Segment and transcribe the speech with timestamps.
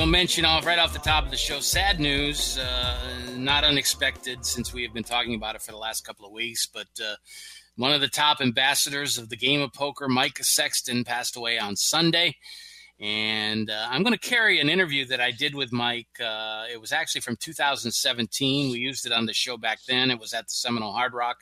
[0.00, 2.96] we'll mention off right off the top of the show sad news, uh,
[3.36, 6.66] not unexpected since we have been talking about it for the last couple of weeks.
[6.66, 7.16] But uh,
[7.76, 11.76] one of the top ambassadors of the game of poker, Mike Sexton, passed away on
[11.76, 12.36] Sunday.
[12.98, 16.18] And uh, I'm going to carry an interview that I did with Mike.
[16.18, 18.72] Uh, it was actually from 2017.
[18.72, 20.10] We used it on the show back then.
[20.10, 21.40] It was at the Seminole Hard Rock.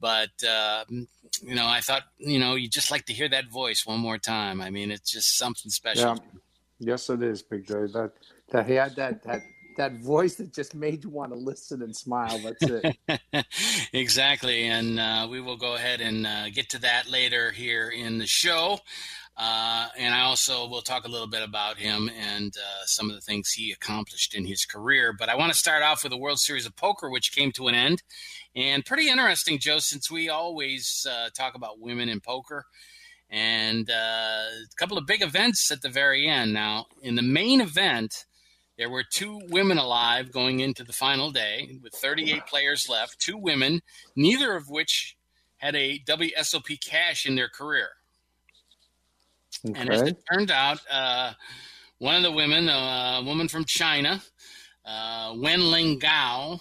[0.00, 3.86] But uh, you know, I thought you know you just like to hear that voice
[3.86, 4.60] one more time.
[4.60, 6.16] I mean, it's just something special.
[6.16, 6.40] Yeah.
[6.78, 7.86] Yes, it is, Big Joe.
[7.86, 8.12] That
[8.50, 9.42] that he had that that
[9.76, 12.38] that voice that just made you want to listen and smile.
[12.38, 13.46] That's it.
[13.92, 18.18] exactly, and uh, we will go ahead and uh, get to that later here in
[18.18, 18.78] the show.
[19.36, 23.16] Uh, and I also will talk a little bit about him and uh, some of
[23.16, 25.12] the things he accomplished in his career.
[25.12, 27.66] But I want to start off with the World Series of Poker, which came to
[27.66, 28.04] an end.
[28.54, 32.66] And pretty interesting, Joe, since we always uh, talk about women in poker
[33.30, 36.52] and uh, a couple of big events at the very end.
[36.52, 38.24] Now, in the main event,
[38.76, 43.36] there were two women alive going into the final day with 38 players left, two
[43.36, 43.82] women,
[44.16, 45.16] neither of which
[45.58, 47.88] had a WSOP cash in their career.
[49.66, 49.80] Okay.
[49.80, 51.32] And as it turned out, uh,
[51.98, 54.22] one of the women, a woman from China,
[54.84, 56.60] uh, Wen Ling Gao,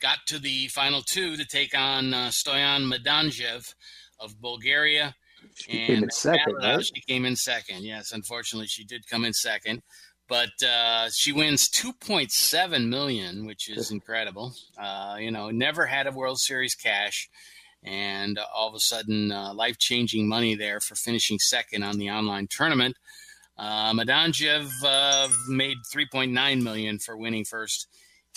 [0.00, 3.74] got to the final two to take on uh, Stoyan Madanzhiev
[4.18, 5.14] of Bulgaria.
[5.60, 6.84] She and came in second, right?
[6.84, 7.82] She came in second.
[7.82, 9.82] Yes, unfortunately, she did come in second,
[10.28, 14.54] but uh, she wins 2.7 million, which is incredible.
[14.78, 17.28] Uh, you know, never had a World Series cash,
[17.82, 22.10] and all of a sudden, uh, life changing money there for finishing second on the
[22.10, 22.96] online tournament.
[23.58, 27.88] Uh, Madanzhiev uh, made 3.9 million for winning first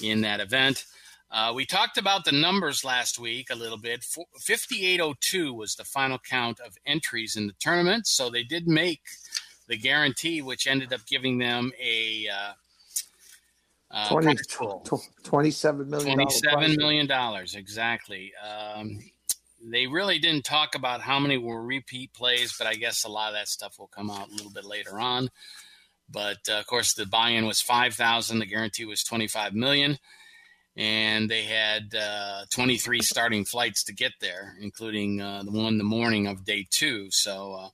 [0.01, 0.83] in that event.
[1.33, 4.03] Uh, we talked about the numbers last week a little bit.
[4.03, 8.05] 5802 was the final count of entries in the tournament.
[8.05, 9.01] So they did make
[9.67, 12.27] the guarantee, which ended up giving them a.
[12.31, 12.53] Uh,
[13.89, 14.35] uh, 20,
[15.23, 17.07] 27 million $27 million
[17.53, 18.99] exactly um,
[19.63, 23.27] they really didn't talk about how many were repeat plays but i guess a lot
[23.27, 25.29] of that stuff will come out a little bit later on
[26.09, 29.99] but uh, of course the buy-in was 5000 the guarantee was 25 million
[30.75, 35.83] and they had uh, 23 starting flights to get there, including uh, the one the
[35.83, 37.09] morning of day two.
[37.11, 37.69] So uh,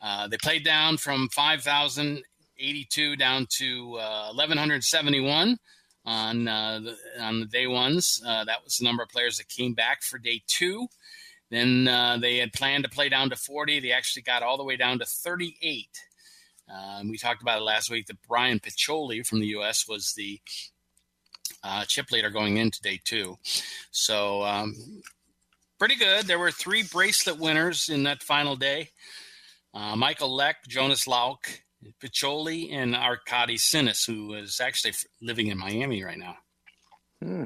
[0.00, 7.46] uh they played down from 5,082 down to 1,171 uh, on uh, the, on the
[7.46, 8.20] day ones.
[8.24, 10.88] that was the number of players that came back for day two.
[11.48, 11.84] Then
[12.20, 13.78] they had planned to play down to 40.
[13.78, 15.86] They actually got all the way down to 38.
[17.08, 19.86] we talked about it last week that Brian Piccioli from the U.S.
[19.86, 20.40] was the
[21.62, 23.38] uh, chip leader going into day two.
[23.90, 24.74] So um,
[25.78, 26.26] pretty good.
[26.26, 28.90] There were three bracelet winners in that final day.
[29.74, 31.62] Uh, Michael Leck, Jonas Lauk,
[32.02, 36.36] Piccioli, and Arkady Tsinis, who is actually living in Miami right now.
[37.22, 37.44] Hmm.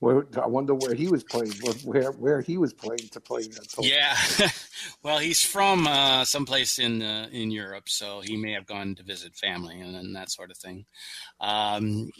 [0.00, 1.52] Well, I wonder where he was playing.
[1.84, 3.74] Where where he was playing to play that.
[3.80, 4.16] Yeah,
[5.02, 9.02] well, he's from uh, someplace in uh, in Europe, so he may have gone to
[9.02, 10.84] visit family and, and that sort of thing.
[11.40, 12.10] Um,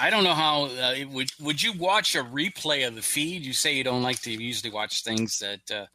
[0.00, 3.44] I don't know how uh, would would you watch a replay of the feed?
[3.44, 5.86] You say you don't like to usually watch things that uh,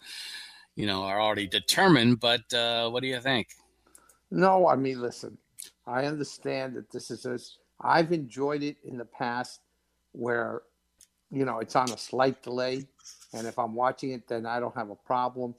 [0.75, 3.47] you know are already determined, but uh, what do you think?
[4.29, 5.35] No, I mean, listen,
[5.87, 9.61] I understand that this is I've enjoyed it in the past
[10.11, 10.61] where
[11.31, 12.87] you know it's on a slight delay,
[13.33, 15.55] and if I'm watching it, then I don't have a problem.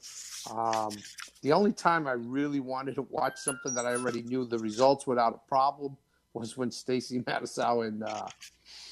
[0.53, 0.91] Um,
[1.43, 5.05] the only time I really wanted to watch something that I already knew the results
[5.05, 5.97] without a problem
[6.41, 8.29] was when Stacy Matusow and uh,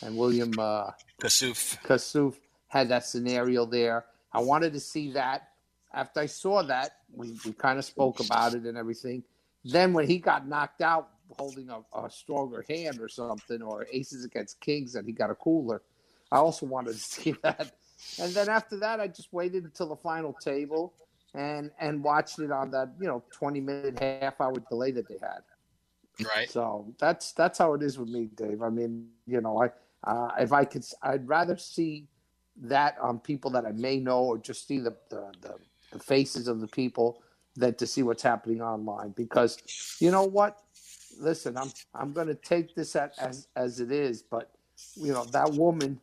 [0.03, 2.37] and William uh, Kassouf Kassouf
[2.69, 4.07] had that scenario there.
[4.33, 5.49] I wanted to see that.
[5.93, 9.23] After I saw that, we, we kind of spoke about it and everything.
[9.65, 14.25] Then when he got knocked out holding a, a stronger hand or something, or aces
[14.25, 15.83] against kings, and he got a cooler,
[16.33, 17.77] I also wanted to see that.
[18.21, 20.95] And then after that, I just waited until the final table
[21.35, 25.19] and and watched it on that you know 20 minute half hour delay that they
[25.21, 25.43] had.
[26.23, 26.51] Right.
[26.51, 28.63] So that's that's how it is with me, Dave.
[28.63, 29.71] I mean, you know, I
[30.09, 32.07] uh, if I could, I'd rather see
[32.63, 35.55] that on people that I may know, or just see the the, the,
[35.93, 37.23] the faces of the people
[37.57, 39.59] than to see what's happening online because
[40.01, 40.59] you know what?
[41.19, 44.51] Listen, I'm I'm going to take this as, as as it is, but
[44.97, 46.01] you know that woman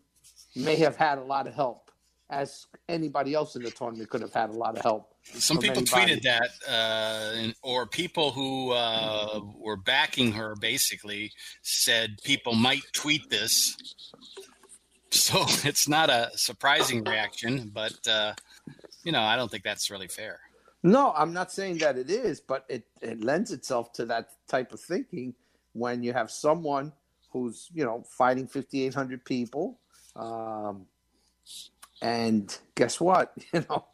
[0.56, 1.92] may have had a lot of help,
[2.30, 5.11] as anybody else in the tournament could have had a lot of help.
[5.24, 6.16] Some people anybody.
[6.16, 11.32] tweeted that, uh, or people who uh, were backing her basically
[11.62, 13.78] said people might tweet this.
[15.12, 18.34] So it's not a surprising reaction, but uh,
[19.04, 20.40] you know I don't think that's really fair.
[20.84, 24.74] No, I'm not saying that it is, but it, it lends itself to that type
[24.74, 25.36] of thinking
[25.74, 26.92] when you have someone
[27.30, 29.80] who's, you know, fighting 5,800 people.
[30.16, 30.88] Um,
[32.02, 33.34] and guess what?
[33.54, 33.86] You know,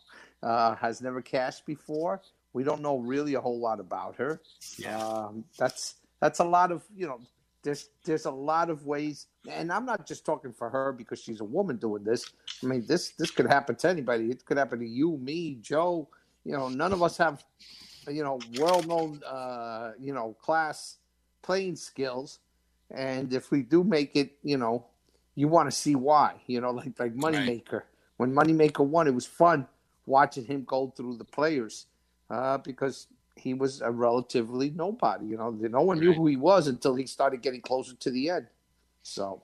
[0.43, 2.21] uh, has never cashed before.
[2.53, 4.41] We don't know really a whole lot about her.
[4.77, 4.97] Yeah.
[4.99, 7.19] Um, that's that's a lot of you know.
[7.63, 11.41] There's there's a lot of ways, and I'm not just talking for her because she's
[11.41, 12.31] a woman doing this.
[12.63, 14.29] I mean, this this could happen to anybody.
[14.29, 16.07] It could happen to you, me, Joe,
[16.45, 17.43] you know, none of us have,
[18.07, 20.97] you know, well-known, uh, you know, class
[21.41, 22.39] playing skills,
[22.89, 24.85] and if we do make it, you know,
[25.35, 27.73] you want to see why, you know, like like Moneymaker.
[27.73, 27.81] Right.
[28.15, 29.67] When Moneymaker won, it was fun
[30.07, 31.85] watching him go through the players
[32.31, 35.27] uh, because he was a relatively nobody.
[35.27, 38.31] You know, no one knew who he was until he started getting closer to the
[38.31, 38.47] end.
[39.03, 39.43] So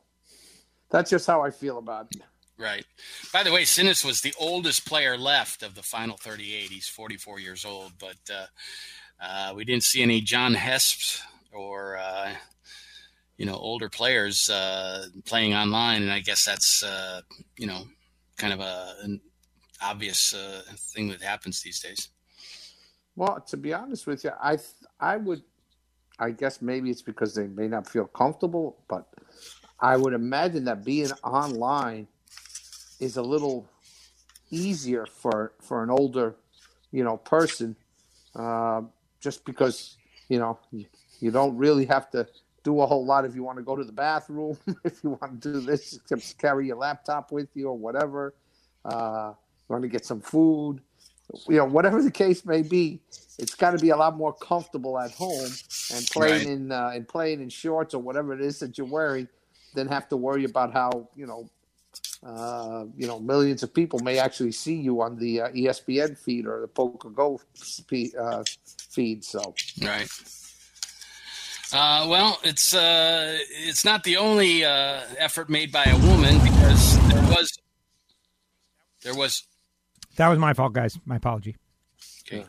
[0.89, 2.23] that's just how I feel about it.
[2.57, 2.85] Right.
[3.31, 6.69] By the way, Tsinis was the oldest player left of the final 38.
[6.69, 8.45] He's 44 years old, but uh,
[9.21, 11.19] uh, we didn't see any John Hesps
[11.51, 12.33] or uh,
[13.37, 17.21] you know older players uh, playing online, and I guess that's uh,
[17.57, 17.83] you know
[18.37, 18.95] kind of a,
[19.83, 20.61] obvious uh,
[20.93, 22.09] thing that happens these days.
[23.15, 24.57] Well, to be honest with you, I
[24.99, 25.43] I would,
[26.19, 29.07] I guess maybe it's because they may not feel comfortable, but
[29.79, 32.07] I would imagine that being online
[32.99, 33.67] is a little
[34.49, 36.35] easier for for an older,
[36.91, 37.75] you know, person,
[38.35, 38.81] uh,
[39.19, 39.97] just because
[40.29, 40.85] you know you,
[41.19, 42.27] you don't really have to
[42.63, 45.41] do a whole lot if you want to go to the bathroom, if you want
[45.41, 48.33] to do this, except carry your laptop with you or whatever.
[48.85, 49.33] Uh,
[49.67, 50.81] want to get some food,
[51.47, 52.99] you know, whatever the case may be.
[53.39, 55.49] It's got to be a lot more comfortable at home
[55.93, 56.47] and playing right.
[56.47, 59.27] in uh, and playing in shorts or whatever it is that you're wearing,
[59.73, 61.49] than have to worry about how you know
[62.25, 66.45] uh, you know, millions of people may actually see you on the uh, ESPN feed
[66.45, 68.15] or the Poker Go feed.
[68.15, 68.43] Uh,
[68.89, 70.07] feed so right.
[71.73, 77.09] Uh, well, it's uh, it's not the only uh, effort made by a woman because
[77.09, 77.57] there was
[79.01, 79.43] there was
[80.15, 80.97] that was my fault, guys.
[81.05, 81.55] My apology.
[82.27, 82.45] Okay.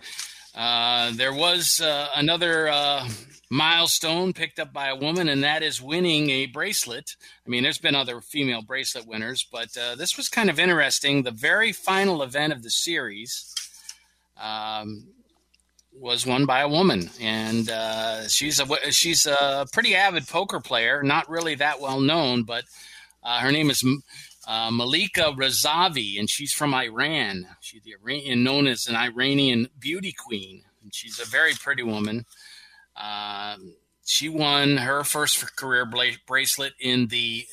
[0.55, 3.08] Uh, there was uh, another uh,
[3.50, 7.16] milestone picked up by a woman, and that is winning a bracelet.
[7.44, 11.22] I mean, there's been other female bracelet winners, but uh, this was kind of interesting.
[11.22, 13.52] The very final event of the series
[14.40, 15.08] um,
[15.93, 21.02] was won by a woman, and uh, she's a she's a pretty avid poker player.
[21.02, 22.64] Not really that well known, but
[23.25, 23.82] her name is
[24.46, 27.46] uh, Melika Razavi, and she's from Iran.
[27.61, 32.26] She's the Iranian, known as an Iranian beauty queen, and she's a very pretty woman.
[32.96, 33.56] Uh,
[34.05, 35.91] she won her first career
[36.26, 37.46] bracelet in the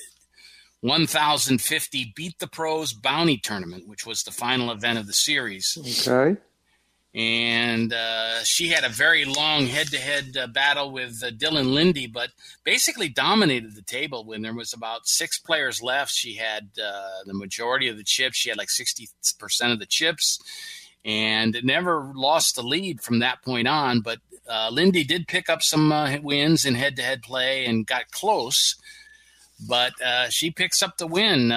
[0.81, 5.77] 1050 Beat the Pros Bounty Tournament, which was the final event of the series.
[5.79, 6.39] Okay
[7.13, 12.29] and uh, she had a very long head-to-head uh, battle with uh, Dylan Linde, but
[12.63, 16.11] basically dominated the table when there was about six players left.
[16.11, 18.37] She had uh, the majority of the chips.
[18.37, 20.39] She had like sixty percent of the chips,
[21.03, 23.99] and never lost the lead from that point on.
[23.99, 28.75] But uh, Linde did pick up some uh, wins in head-to-head play and got close,
[29.67, 29.91] but
[30.29, 31.49] she picks up the win,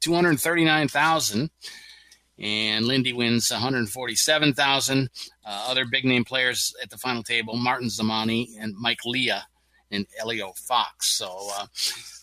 [0.00, 1.48] two hundred thirty-nine thousand
[2.38, 5.10] and Linde wins 147,000.
[5.44, 9.46] Uh, other big name players at the final table: Martin Zamani and Mike Leah
[9.90, 11.16] and Elio Fox.
[11.16, 11.66] So, uh,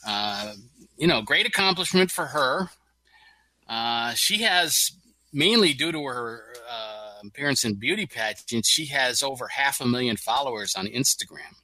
[0.08, 0.54] uh,
[0.98, 2.70] you know, great accomplishment for her.
[3.68, 4.92] Uh, she has
[5.34, 8.70] mainly due to her uh, appearance in beauty pageants.
[8.70, 11.56] She has over half a million followers on Instagram.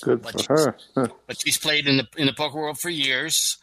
[0.00, 1.10] Good but for her.
[1.26, 3.58] but she's played in the in the poker world for years.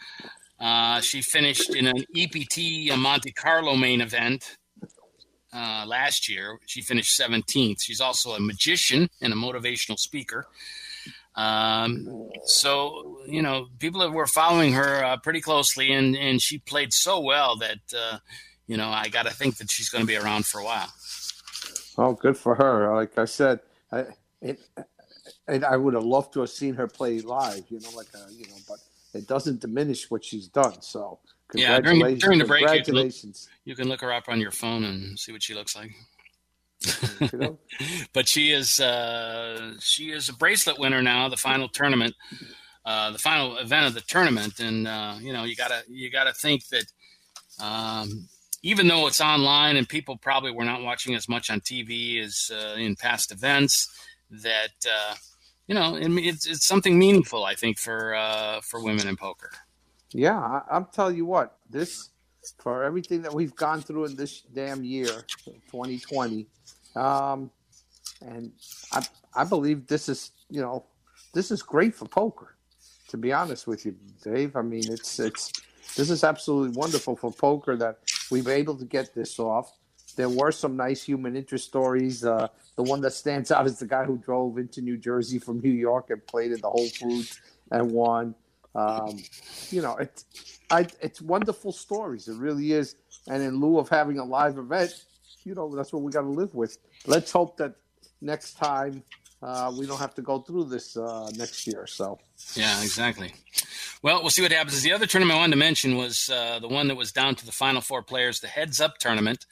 [0.59, 4.57] Uh, she finished in an EPT a Monte Carlo main event
[5.53, 6.59] uh, last year.
[6.65, 7.77] She finished 17th.
[7.81, 10.47] She's also a magician and a motivational speaker.
[11.35, 16.91] Um, so, you know, people were following her uh, pretty closely, and, and she played
[16.91, 18.17] so well that, uh,
[18.65, 20.91] you know, I got to think that she's going to be around for a while.
[21.99, 22.93] Oh, good for her.
[22.95, 23.59] Like I said,
[23.91, 24.05] I,
[24.41, 24.59] it,
[25.47, 28.33] it, I would have loved to have seen her play live, you know, like, a,
[28.33, 28.79] you know, but
[29.17, 30.81] it doesn't diminish what she's done.
[30.81, 31.19] So
[31.53, 33.13] yeah, during, during the break, you can, look,
[33.65, 35.91] you can look her up on your phone and see what she looks like.
[38.13, 41.29] But she is uh, she is a bracelet winner now.
[41.29, 42.15] The final tournament,
[42.85, 46.33] uh, the final event of the tournament, and uh, you know you gotta you gotta
[46.33, 46.85] think that
[47.59, 48.27] um,
[48.63, 52.51] even though it's online and people probably were not watching as much on TV as
[52.51, 53.89] uh, in past events,
[54.29, 55.15] that uh,
[55.67, 57.45] you know it's it's something meaningful.
[57.45, 59.51] I think for uh, for women in poker.
[60.11, 62.09] Yeah, I'm telling you what, this
[62.59, 65.25] for everything that we've gone through in this damn year,
[65.69, 66.47] 2020,
[66.95, 67.51] um,
[68.21, 68.51] and
[68.93, 69.05] I
[69.35, 70.85] I believe this is you know
[71.33, 72.55] this is great for poker.
[73.09, 75.51] To be honest with you, Dave, I mean it's it's
[75.95, 77.99] this is absolutely wonderful for poker that
[78.31, 79.73] we were able to get this off.
[80.17, 82.25] There were some nice human interest stories.
[82.25, 85.61] Uh, the one that stands out is the guy who drove into New Jersey from
[85.61, 87.39] New York and played at the Whole Foods
[87.71, 88.35] and won.
[88.75, 89.17] Um,
[89.69, 90.25] you know, it's
[90.69, 92.27] I, it's wonderful stories.
[92.27, 92.95] It really is.
[93.27, 95.05] And in lieu of having a live event,
[95.43, 96.77] you know, that's what we got to live with.
[97.05, 97.75] Let's hope that
[98.21, 99.03] next time
[99.41, 101.85] uh, we don't have to go through this uh, next year.
[101.87, 102.19] So,
[102.55, 103.33] yeah, exactly.
[104.01, 104.81] Well, we'll see what happens.
[104.81, 107.45] The other tournament I wanted to mention was uh, the one that was down to
[107.45, 109.45] the final four players, the Heads Up tournament.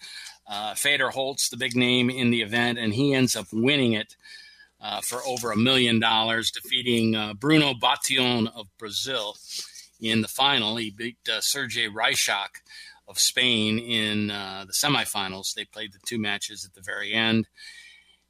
[0.47, 4.15] Uh, Fedor Holz, the big name in the event, and he ends up winning it
[4.79, 9.35] uh, for over a million dollars, defeating uh, Bruno Bataillon of Brazil
[9.99, 10.75] in the final.
[10.75, 12.61] He beat uh, Sergei Reixach
[13.07, 15.53] of Spain in uh, the semifinals.
[15.53, 17.47] They played the two matches at the very end,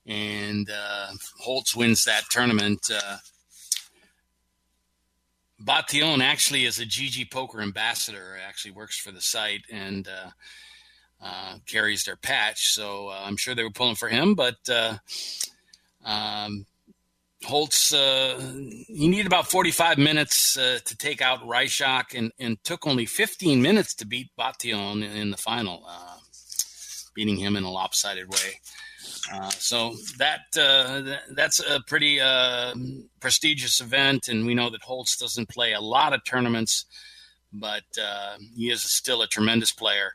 [0.06, 1.08] and uh,
[1.40, 2.80] Holz wins that tournament.
[2.94, 3.18] Uh,
[5.62, 8.38] Bataillon actually is a GG Poker ambassador.
[8.46, 10.08] Actually works for the site and
[11.26, 12.74] uh, uh, carries their patch.
[12.74, 14.58] So uh, I'm sure they were pulling for him, but
[16.04, 16.66] um,
[17.44, 18.40] Holz, uh,
[18.88, 23.62] he needed about 45 minutes uh, to take out Reixach and, and took only 15
[23.62, 26.18] minutes to beat Bataillon in, the final, uh,
[27.14, 28.60] beating him in a lopsided way.
[29.32, 32.74] Uh, so that uh, that's a pretty uh,
[33.20, 36.86] prestigious event, and we know that Holz doesn't play a lot of tournaments,
[37.54, 37.84] but
[38.56, 40.14] he is still a tremendous player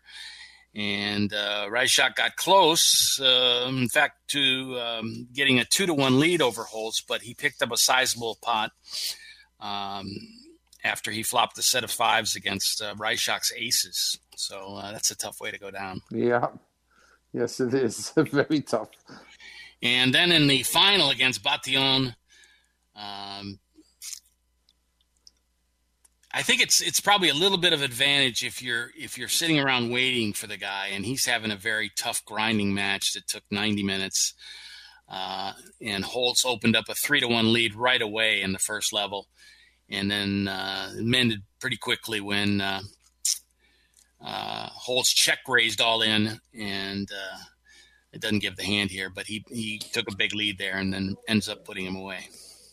[0.75, 1.69] and uh,
[2.17, 7.03] got close, uh, in fact, to um, getting a two to one lead over Holz,
[7.07, 8.71] but he picked up a sizable pot
[9.59, 10.09] um,
[10.85, 12.95] after he flopped a set of fives against uh,
[13.57, 14.19] aces.
[14.37, 16.01] So uh, that's a tough way to go down.
[16.11, 16.49] Yeah,
[17.33, 18.91] yes, it is very tough.
[19.83, 22.15] And then in the final against Bataillon,
[22.95, 23.59] um,
[26.33, 29.59] I think it's it's probably a little bit of advantage if you're if you're sitting
[29.59, 33.43] around waiting for the guy and he's having a very tough grinding match that took
[33.51, 34.35] 90 minutes.
[35.09, 38.93] Uh, and Holz opened up a three to one lead right away in the first
[38.93, 39.27] level,
[39.89, 42.81] and then uh, mended pretty quickly when uh,
[44.25, 47.39] uh, Holz check raised all in, and uh,
[48.13, 50.95] it doesn't give the hand here, but he he took a big lead there and
[50.95, 52.29] then ends up putting him away.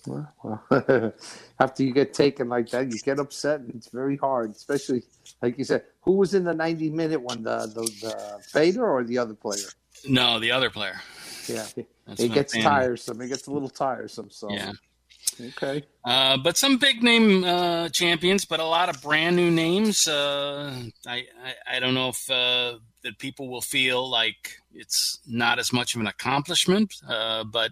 [0.07, 0.63] Well,
[1.59, 4.51] after you get taken like that, you get upset, and it's very hard.
[4.51, 5.03] Especially,
[5.41, 7.43] like you said, who was in the ninety minute one?
[7.43, 9.67] The the, the Fedor or the other player?
[10.07, 10.99] No, the other player.
[11.47, 11.65] Yeah,
[12.05, 13.21] That's it gets tiresome.
[13.21, 14.29] It gets a little tiresome.
[14.31, 14.71] So yeah.
[15.39, 15.83] Okay.
[16.03, 20.07] Uh, but some big name uh, champions, but a lot of brand new names.
[20.07, 25.59] Uh, I, I, I don't know if uh, that people will feel like it's not
[25.59, 27.71] as much of an accomplishment, uh, but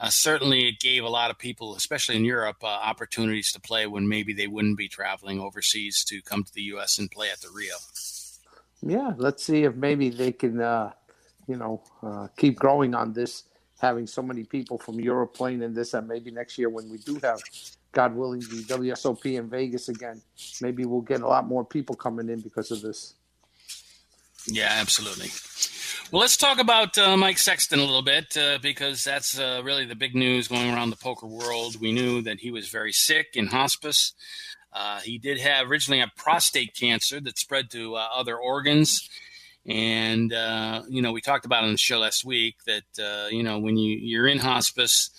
[0.00, 3.86] uh, certainly it gave a lot of people, especially in Europe, uh, opportunities to play
[3.86, 6.98] when maybe they wouldn't be traveling overseas to come to the U.S.
[6.98, 7.76] and play at the Rio.
[8.82, 10.92] Yeah, let's see if maybe they can, uh,
[11.46, 13.44] you know, uh, keep growing on this,
[13.80, 16.98] having so many people from Europe playing in this, and maybe next year when we
[16.98, 17.40] do have,
[17.92, 20.20] God willing, the WSOP in Vegas again,
[20.60, 23.14] maybe we'll get a lot more people coming in because of this.
[24.46, 25.30] Yeah, absolutely.
[26.12, 29.86] Well, let's talk about uh, Mike Sexton a little bit uh, because that's uh, really
[29.86, 31.80] the big news going around the poker world.
[31.80, 34.12] We knew that he was very sick in hospice.
[34.72, 39.08] Uh, he did have originally a prostate cancer that spread to uh, other organs.
[39.66, 43.58] And, uh, you know, we talked about on the show last week that, you know,
[43.58, 45.10] when you, you're in hospice,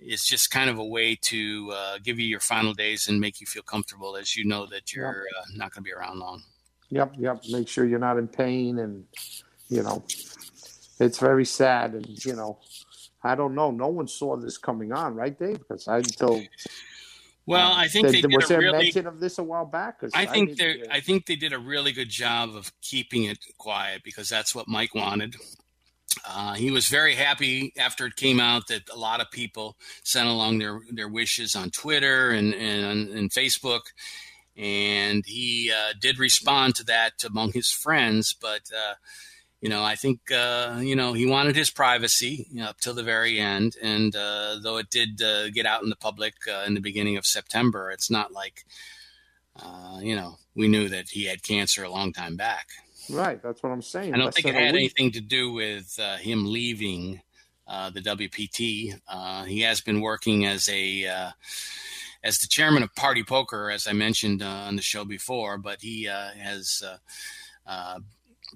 [0.00, 3.46] it's just kind of a way to give you your final days and make you
[3.46, 6.42] feel comfortable as you know that you're not going to be around long.
[6.90, 7.42] Yep, yep.
[7.50, 9.04] Make sure you're not in pain and
[9.68, 10.04] you know,
[11.00, 11.94] it's very sad.
[11.94, 12.58] And, you know,
[13.22, 13.70] I don't know.
[13.70, 15.58] No one saw this coming on, right, Dave?
[15.58, 16.42] Because I until.
[17.46, 19.98] Well, I think they, was there really, mention of this a while back.
[20.14, 24.02] I think they I think they did a really good job of keeping it quiet
[24.02, 25.36] because that's what Mike wanted.
[26.28, 30.28] Uh, he was very happy after it came out that a lot of people sent
[30.28, 33.82] along their, their wishes on Twitter and, and, and Facebook.
[34.56, 38.94] And he uh, did respond to that among his friends, but uh,
[39.60, 42.94] you know, I think uh, you know he wanted his privacy you know, up till
[42.94, 46.64] the very end, and uh, though it did uh, get out in the public uh,
[46.66, 48.64] in the beginning of September, it's not like
[49.60, 52.68] uh, you know we knew that he had cancer a long time back.
[53.08, 54.14] Right, that's what I'm saying.
[54.14, 57.22] I don't think it had anything to do with uh, him leaving
[57.66, 59.46] the WPT.
[59.46, 61.32] he has been working as a
[62.26, 66.04] as the chairman of Party Poker, as I mentioned on the show before, but he
[66.04, 66.82] has.
[67.66, 68.00] Uh,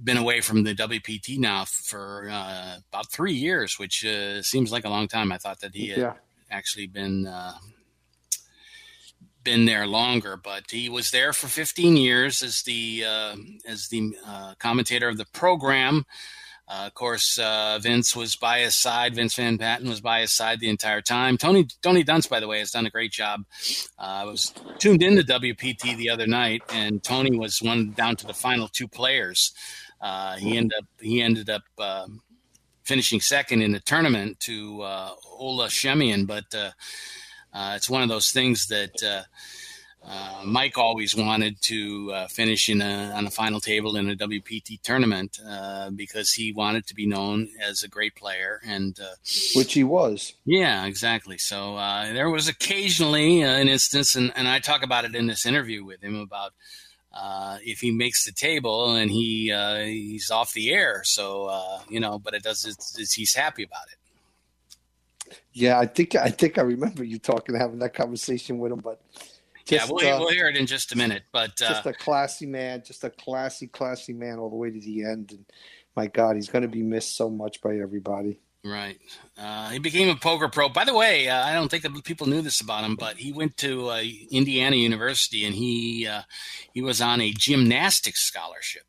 [0.03, 4.85] been away from the WPT now for uh, about three years, which uh, seems like
[4.85, 5.33] a long time.
[5.33, 6.13] I thought that he had yeah.
[6.51, 7.55] actually been uh,
[9.43, 13.37] been there longer, but he was there for 15 years as the uh,
[13.67, 16.05] as the uh, commentator of the program.
[16.71, 17.37] Uh, of course,
[17.81, 19.17] Vince was by his side.
[19.17, 21.37] Vince Van Patten was by his side the entire time.
[21.37, 23.43] Tony Tony Dunst, by the way, has done a great job.
[23.99, 28.35] I was tuned into WPT the other night, and Tony was one down to the
[28.35, 29.53] final two players.
[30.01, 32.07] Uh, he ended up he ended up uh,
[32.85, 36.71] finishing second in the tournament to uh, Ola Shemian, but uh,
[37.53, 39.27] uh, it's one of those things that
[40.07, 44.81] uh, Mike always wanted to finish in a, on a final table in a WPT
[44.83, 45.39] tournament
[45.95, 48.99] because he wanted to be known as a great player, and
[49.55, 50.33] which he was.
[50.45, 51.39] Yeah, exactly.
[51.39, 51.77] So
[52.13, 56.03] there was occasionally an instance, and, and I talk about it in this interview with
[56.03, 56.53] him about
[57.13, 61.03] uh, if he makes the table and he uh, he's off the air.
[61.05, 62.65] So uh, you know, but it does.
[62.65, 65.37] It's, it's, he's happy about it.
[65.53, 68.81] Yeah, I think I think I remember you talking, having that conversation with him.
[68.81, 69.01] But
[69.79, 71.23] just, yeah, we'll, we'll, hear it in just a minute.
[71.33, 74.81] But uh, just a classy man, just a classy, classy man all the way to
[74.81, 75.33] the end.
[75.33, 75.47] And
[75.97, 78.41] my God, he's going to be missed so much by everybody.
[78.65, 78.99] Right.
[79.39, 80.69] Uh, he became a poker pro.
[80.69, 83.33] By the way, uh, I don't think that people knew this about him, but he
[83.33, 86.23] went to uh, Indiana University and he uh,
[86.75, 88.83] he was on a gymnastics scholarship.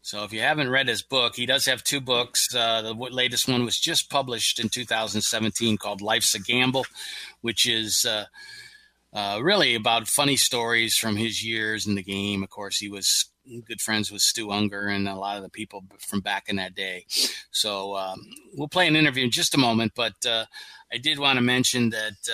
[0.00, 2.54] So if you haven't read his book, he does have two books.
[2.54, 6.86] Uh, the latest one was just published in 2017 called "Life's a Gamble,"
[7.40, 8.06] which is
[9.12, 12.42] uh, really about funny stories from his years in the game.
[12.42, 13.30] Of course, he was
[13.66, 16.74] good friends with Stu Ungar and a lot of the people from back in that
[16.74, 17.06] day.
[17.50, 20.44] So um, we'll play an interview in just a moment, but uh,
[20.92, 22.28] I did want to mention that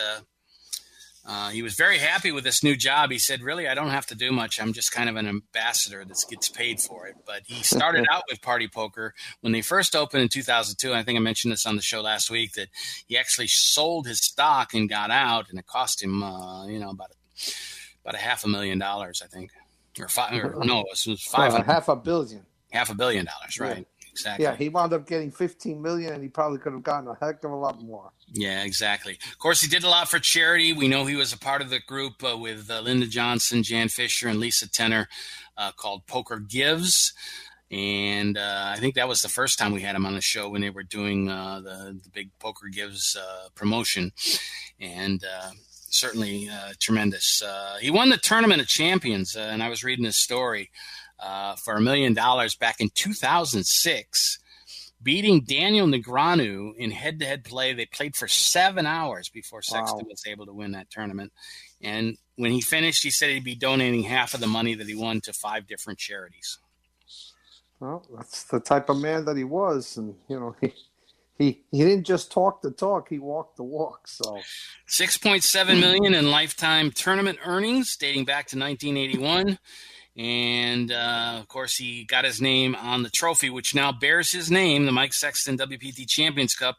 [1.26, 3.10] uh, uh, he was very happy with this new job.
[3.10, 4.60] He said, "Really, I don't have to do much.
[4.60, 8.24] I'm just kind of an ambassador that gets paid for it." But he started out
[8.30, 10.94] with Party Poker when they first opened in 2002.
[10.94, 12.68] I think I mentioned this on the show last week that
[13.06, 16.90] he actually sold his stock and got out, and it cost him, uh, you know,
[16.90, 17.50] about a,
[18.04, 19.50] about a half a million dollars, I think
[20.00, 23.58] or five, or no, it was five, well, half a billion, half a billion dollars,
[23.58, 23.78] right?
[23.78, 23.84] Yeah.
[24.10, 24.44] Exactly.
[24.44, 27.42] Yeah, he wound up getting 15 million, and he probably could have gotten a heck
[27.42, 28.12] of a lot more.
[28.36, 29.16] Yeah, exactly.
[29.30, 30.72] Of course, he did a lot for charity.
[30.72, 33.88] We know he was a part of the group uh, with uh, Linda Johnson, Jan
[33.88, 35.08] Fisher, and Lisa Tenner
[35.56, 37.12] uh, called Poker Gives.
[37.70, 40.48] And uh, I think that was the first time we had him on the show
[40.48, 44.10] when they were doing uh, the, the big Poker Gives uh, promotion.
[44.80, 45.24] And
[45.88, 47.40] certainly tremendous.
[47.80, 50.70] He won the Tournament of Champions, and I was reading his story
[51.64, 54.38] for a million dollars back in 2006,
[55.04, 57.72] beating Daniel Negreanu in head-to-head play.
[57.72, 60.10] They played for seven hours before Sexton wow.
[60.10, 61.32] was able to win that tournament.
[61.82, 64.94] And when he finished, he said he'd be donating half of the money that he
[64.94, 66.58] won to five different charities.
[67.80, 70.72] Well, that's the type of man that he was, and you know he
[71.38, 74.08] he he didn't just talk the talk; he walked the walk.
[74.08, 74.40] So,
[74.86, 79.58] six point seven million in lifetime tournament earnings dating back to 1981,
[80.16, 84.50] and uh, of course, he got his name on the trophy, which now bears his
[84.50, 86.76] name, the Mike Sexton WPT Champions Cup,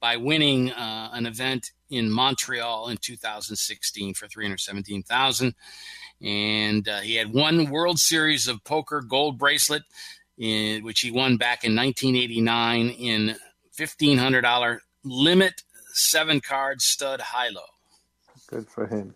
[0.00, 5.54] by winning uh, an event in Montreal in 2016 for 317,000.
[6.20, 9.84] And uh, he had one World Series of Poker gold bracelet,
[10.36, 13.36] in, which he won back in 1989 in
[13.78, 15.62] $1,500 limit
[15.94, 17.62] seven card stud high low.
[18.48, 19.14] Good for him.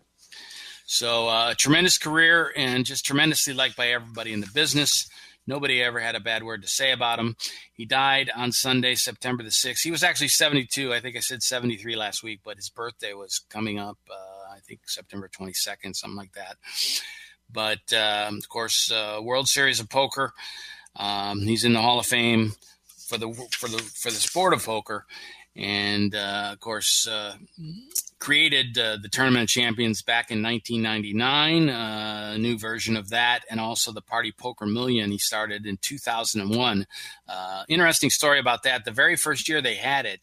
[0.85, 5.07] So, uh, tremendous career and just tremendously liked by everybody in the business.
[5.45, 7.35] Nobody ever had a bad word to say about him.
[7.73, 9.83] He died on Sunday, September the 6th.
[9.83, 10.93] He was actually 72.
[10.93, 14.59] I think I said 73 last week, but his birthday was coming up, uh, I
[14.59, 16.57] think September 22nd, something like that.
[17.51, 20.33] But, um, of course, uh, World Series of Poker.
[20.95, 22.53] Um, he's in the Hall of Fame
[23.07, 25.05] for the for the for the sport of poker,
[25.55, 27.35] and uh, of course uh,
[28.23, 33.41] created uh, the Tournament of Champions back in 1999, uh, a new version of that,
[33.51, 35.11] and also the Party Poker Million.
[35.11, 36.87] He started in 2001.
[37.27, 38.85] Uh, interesting story about that.
[38.85, 40.21] The very first year they had it,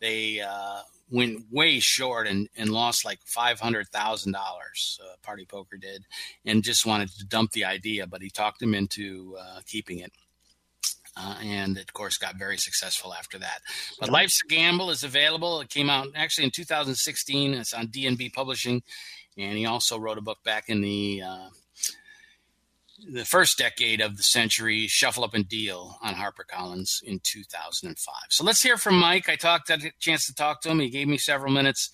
[0.00, 4.98] they uh, went way short and, and lost like five hundred thousand uh, dollars.
[5.22, 6.06] Party Poker did,
[6.46, 10.10] and just wanted to dump the idea, but he talked them into uh, keeping it.
[11.16, 13.60] Uh, and of course got very successful after that.
[14.00, 15.60] But Life's a Gamble is available.
[15.60, 17.54] It came out actually in 2016.
[17.54, 18.82] It's on DNB Publishing,
[19.36, 21.48] and he also wrote a book back in the uh,
[23.10, 28.14] the first decade of the century, Shuffle Up and Deal on HarperCollins in 2005.
[28.30, 29.28] So let's hear from Mike.
[29.28, 30.80] I talked, had a chance to talk to him.
[30.80, 31.90] He gave me several minutes,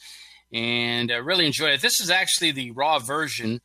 [0.53, 1.81] and I really enjoyed it.
[1.81, 3.61] This is actually the raw version.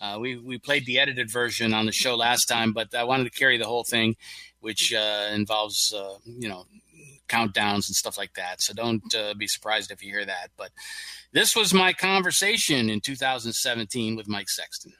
[0.00, 3.24] Uh, we we played the edited version on the show last time, but I wanted
[3.24, 4.16] to carry the whole thing,
[4.60, 6.66] which uh, involves uh, you know
[7.28, 8.60] countdowns and stuff like that.
[8.60, 10.50] So don't uh, be surprised if you hear that.
[10.56, 10.70] But
[11.32, 14.92] this was my conversation in 2017 with Mike Sexton.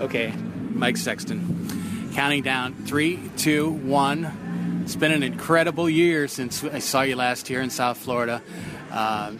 [0.00, 0.32] Okay,
[0.70, 2.10] Mike Sexton.
[2.12, 4.80] Counting down three, two, one.
[4.82, 8.42] It's been an incredible year since I saw you last year in South Florida,
[8.90, 9.32] uh,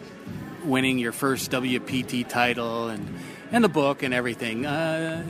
[0.64, 3.06] winning your first WPT title and
[3.52, 4.66] and the book and everything.
[4.66, 5.22] Uh,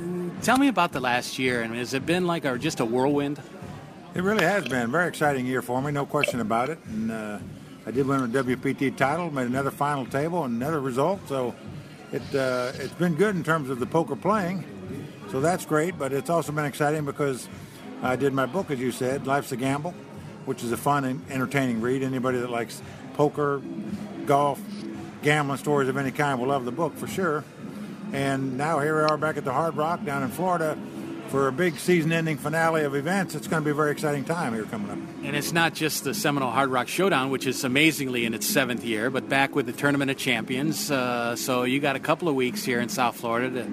[0.43, 1.61] tell me about the last year.
[1.63, 3.43] Mean, has it been like a, just a whirlwind?
[4.15, 6.79] It really has been a very exciting year for me, no question about it.
[6.87, 7.39] And uh,
[7.85, 11.21] I did win a WPT title, made another final table, and another result.
[11.29, 11.55] So
[12.13, 14.65] it uh, it's been good in terms of the poker playing.
[15.31, 17.49] So that's great, but it's also been exciting because
[18.03, 19.95] I did my book, as you said, Life's a Gamble,
[20.45, 22.03] which is a fun and entertaining read.
[22.03, 22.83] Anybody that likes
[23.15, 23.63] poker,
[24.27, 24.61] golf,
[25.23, 27.45] gambling stories of any kind will love the book for sure.
[28.13, 30.79] And now here we are back at the Hard Rock down in Florida
[31.29, 33.35] for a big season-ending finale of events.
[33.35, 34.99] It's going to be a very exciting time here coming up.
[35.25, 38.85] And it's not just the Seminole Hard Rock Showdown, which is amazingly in its seventh
[38.85, 40.91] year, but back with the Tournament of Champions.
[40.91, 43.71] Uh, so you got a couple of weeks here in South Florida to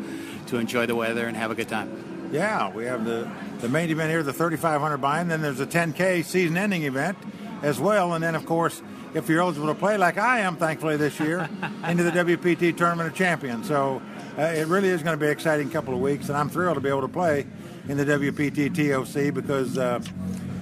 [0.50, 2.30] to enjoy the weather and have a good time.
[2.32, 5.28] Yeah, we have the, the main event here, the 3,500 buy-in.
[5.30, 7.18] Then there's a 10K season-ending event
[7.64, 8.14] as well.
[8.14, 8.82] And then, of course,
[9.14, 11.50] if you're eligible to play like I am, thankfully, this year,
[11.88, 13.68] into the WPT Tournament of Champions.
[13.68, 14.02] So
[14.40, 16.76] uh, it really is going to be an exciting couple of weeks, and I'm thrilled
[16.76, 17.46] to be able to play
[17.90, 20.00] in the WPT TOC because, uh,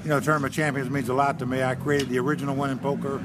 [0.04, 1.62] you know, Tournament Champions means a lot to me.
[1.62, 3.24] I created the original one in poker.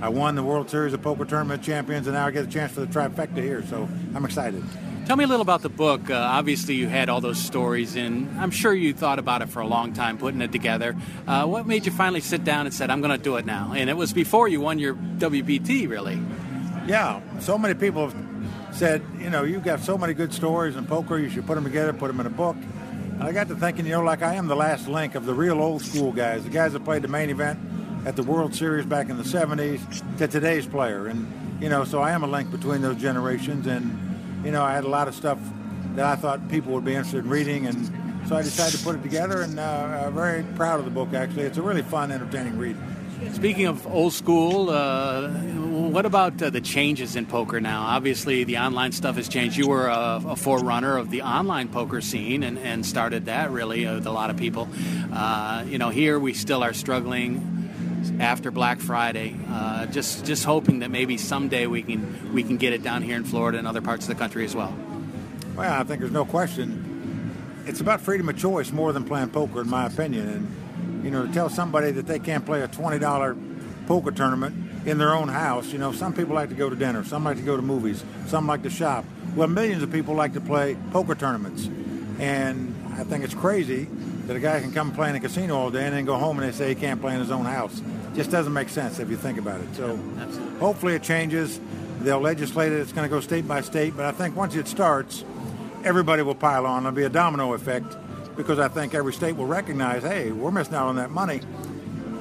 [0.00, 2.72] I won the World Series of Poker Tournament Champions, and now I get a chance
[2.72, 3.64] for the trifecta here.
[3.64, 4.64] So I'm excited.
[5.06, 6.10] Tell me a little about the book.
[6.10, 9.60] Uh, obviously, you had all those stories, and I'm sure you thought about it for
[9.60, 10.96] a long time, putting it together.
[11.28, 13.72] Uh, what made you finally sit down and said, "I'm going to do it now"?
[13.76, 16.20] And it was before you won your WPT, really.
[16.86, 18.31] Yeah, so many people have
[18.72, 21.18] said, you know, you've got so many good stories in poker.
[21.18, 22.56] You should put them together, put them in a book.
[22.56, 25.34] And I got to thinking, you know, like I am the last link of the
[25.34, 27.58] real old school guys, the guys that played the main event
[28.06, 31.30] at the World Series back in the '70s to today's player, and
[31.62, 34.84] you know, so I am a link between those generations and you know, I had
[34.84, 35.38] a lot of stuff
[35.94, 38.96] that I thought people would be interested in reading, and so I decided to put
[38.96, 39.42] it together.
[39.42, 41.14] And uh, I'm very proud of the book.
[41.14, 42.76] Actually, it's a really fun, entertaining read.
[43.30, 47.82] Speaking of old school, uh, what about uh, the changes in poker now?
[47.82, 49.56] Obviously, the online stuff has changed.
[49.56, 53.84] You were a, a forerunner of the online poker scene and, and started that really
[53.84, 54.68] with a lot of people.
[55.12, 59.36] Uh, you know, here we still are struggling after Black Friday.
[59.48, 63.16] Uh, just just hoping that maybe someday we can we can get it down here
[63.16, 64.76] in Florida and other parts of the country as well.
[65.56, 66.88] Well, I think there's no question.
[67.66, 70.28] It's about freedom of choice more than playing poker, in my opinion.
[70.28, 70.61] And
[71.02, 73.36] you know, to tell somebody that they can't play a twenty dollar
[73.86, 75.72] poker tournament in their own house.
[75.72, 78.02] You know, some people like to go to dinner, some like to go to movies,
[78.26, 79.04] some like to shop.
[79.34, 81.68] Well, millions of people like to play poker tournaments,
[82.18, 83.88] and I think it's crazy
[84.26, 86.38] that a guy can come play in a casino all day and then go home
[86.38, 87.82] and they say he can't play in his own house.
[88.14, 89.74] Just doesn't make sense if you think about it.
[89.74, 90.58] So Absolutely.
[90.60, 91.58] hopefully it changes.
[92.02, 92.80] They'll legislate it.
[92.80, 93.96] It's going to go state by state.
[93.96, 95.24] But I think once it starts,
[95.82, 96.82] everybody will pile on.
[96.82, 97.96] There'll be a domino effect
[98.36, 101.40] because I think every state will recognize, hey, we're missing out on that money.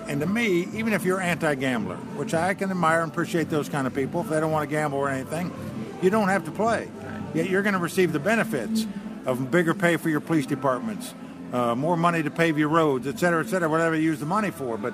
[0.08, 3.88] And to me, even if you're anti-gambler, which I can admire and appreciate those kind
[3.88, 5.54] of people, if they don't want to gamble or anything,
[6.02, 6.90] you don't have to play.
[7.34, 8.86] Yet you're going to receive the benefits
[9.26, 11.14] of bigger pay for your police departments,
[11.54, 14.26] uh, more money to pave your roads, et cetera, et cetera, whatever you use the
[14.26, 14.78] money for.
[14.78, 14.94] But,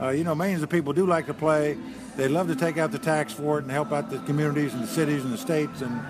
[0.00, 1.76] uh, you know, millions of people do like to play.
[2.16, 4.82] They love to take out the tax for it and help out the communities and
[4.82, 5.82] the cities and the states.
[5.82, 6.00] And,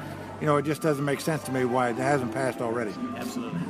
[0.40, 2.92] you know, it just doesn't make sense to me why it hasn't passed already.
[3.16, 3.60] Absolutely.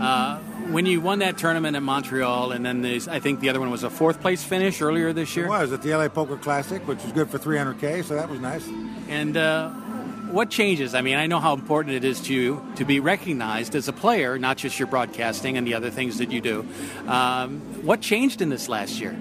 [0.00, 0.38] Uh,
[0.70, 3.84] when you won that tournament at Montreal, and then I think the other one was
[3.84, 5.46] a fourth place finish earlier this year.
[5.46, 8.40] It was at the LA Poker Classic, which was good for 300k, so that was
[8.40, 8.66] nice.
[9.08, 9.70] And uh,
[10.30, 10.94] what changes?
[10.94, 13.92] I mean, I know how important it is to you to be recognized as a
[13.92, 16.66] player, not just your broadcasting and the other things that you do.
[17.06, 19.16] Um, what changed in this last year?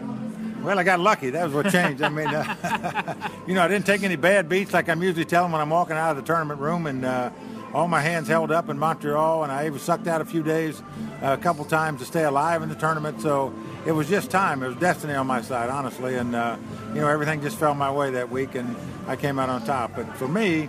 [0.65, 1.30] Well, I got lucky.
[1.30, 2.01] That was what changed.
[2.01, 5.51] I mean, uh, you know, I didn't take any bad beats like I'm usually telling
[5.51, 7.30] when I'm walking out of the tournament room, and uh,
[7.71, 10.82] all my hands held up in Montreal, and I even sucked out a few days,
[11.21, 13.21] uh, a couple times to stay alive in the tournament.
[13.21, 13.54] So
[13.86, 14.63] it was just time.
[14.63, 16.58] It was destiny on my side, honestly, and uh,
[16.95, 18.75] you know, everything just fell my way that week, and
[19.06, 19.91] I came out on top.
[19.95, 20.67] But for me,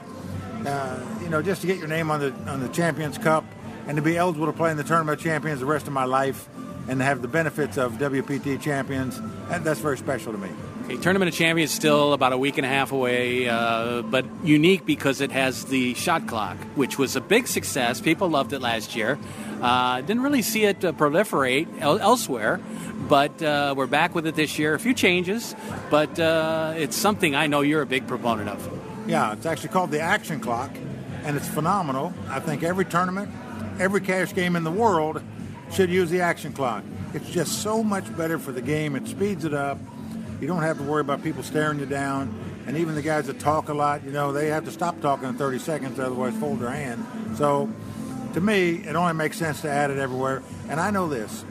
[0.66, 3.46] uh, you know, just to get your name on the on the Champions Cup
[3.86, 6.04] and to be eligible to play in the Tournament of Champions the rest of my
[6.04, 6.50] life
[6.88, 9.18] and have the benefits of WPT champions.
[9.50, 10.48] And that's very special to me.
[10.84, 14.86] Okay, Tournament of Champions still about a week and a half away, uh, but unique
[14.86, 18.00] because it has the shot clock, which was a big success.
[18.00, 19.18] People loved it last year.
[19.60, 22.60] Uh, didn't really see it uh, proliferate el- elsewhere,
[23.08, 24.74] but uh, we're back with it this year.
[24.74, 25.56] A few changes,
[25.90, 29.08] but uh, it's something I know you're a big proponent of.
[29.08, 30.70] Yeah, it's actually called the Action Clock,
[31.24, 32.14] and it's phenomenal.
[32.28, 33.28] I think every tournament,
[33.80, 35.20] every cash game in the world
[35.72, 36.84] should use the Action Clock.
[37.14, 38.96] It's just so much better for the game.
[38.96, 39.78] It speeds it up.
[40.40, 42.34] You don't have to worry about people staring you down.
[42.66, 45.28] And even the guys that talk a lot, you know, they have to stop talking
[45.28, 47.06] in 30 seconds, otherwise fold their hand.
[47.36, 47.72] So
[48.34, 50.42] to me, it only makes sense to add it everywhere.
[50.68, 51.44] And I know this.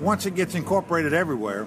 [0.00, 1.66] Once it gets incorporated everywhere,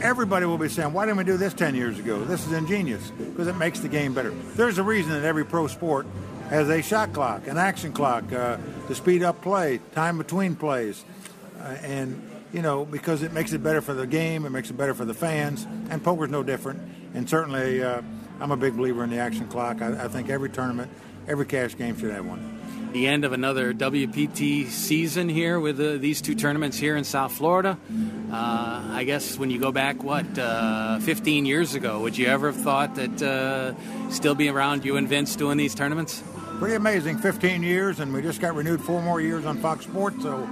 [0.00, 2.24] everybody will be saying, why didn't we do this 10 years ago?
[2.24, 4.30] This is ingenious because it makes the game better.
[4.30, 6.06] There's a reason that every pro sport
[6.48, 8.56] has a shot clock, an action clock uh,
[8.86, 11.04] to speed up play, time between plays.
[11.58, 14.76] Uh, and you know, because it makes it better for the game, it makes it
[14.76, 16.80] better for the fans, and poker's no different.
[17.14, 18.02] And certainly, uh,
[18.40, 19.82] I'm a big believer in the action clock.
[19.82, 20.90] I, I, think every tournament,
[21.26, 22.52] every cash game should have one.
[22.92, 27.32] The end of another WPT season here with uh, these two tournaments here in South
[27.32, 27.76] Florida.
[28.32, 32.52] Uh, I guess when you go back, what, uh, 15 years ago, would you ever
[32.52, 36.22] have thought that uh, still be around you and Vince doing these tournaments?
[36.58, 40.22] Pretty amazing, 15 years, and we just got renewed four more years on Fox Sports,
[40.22, 40.48] so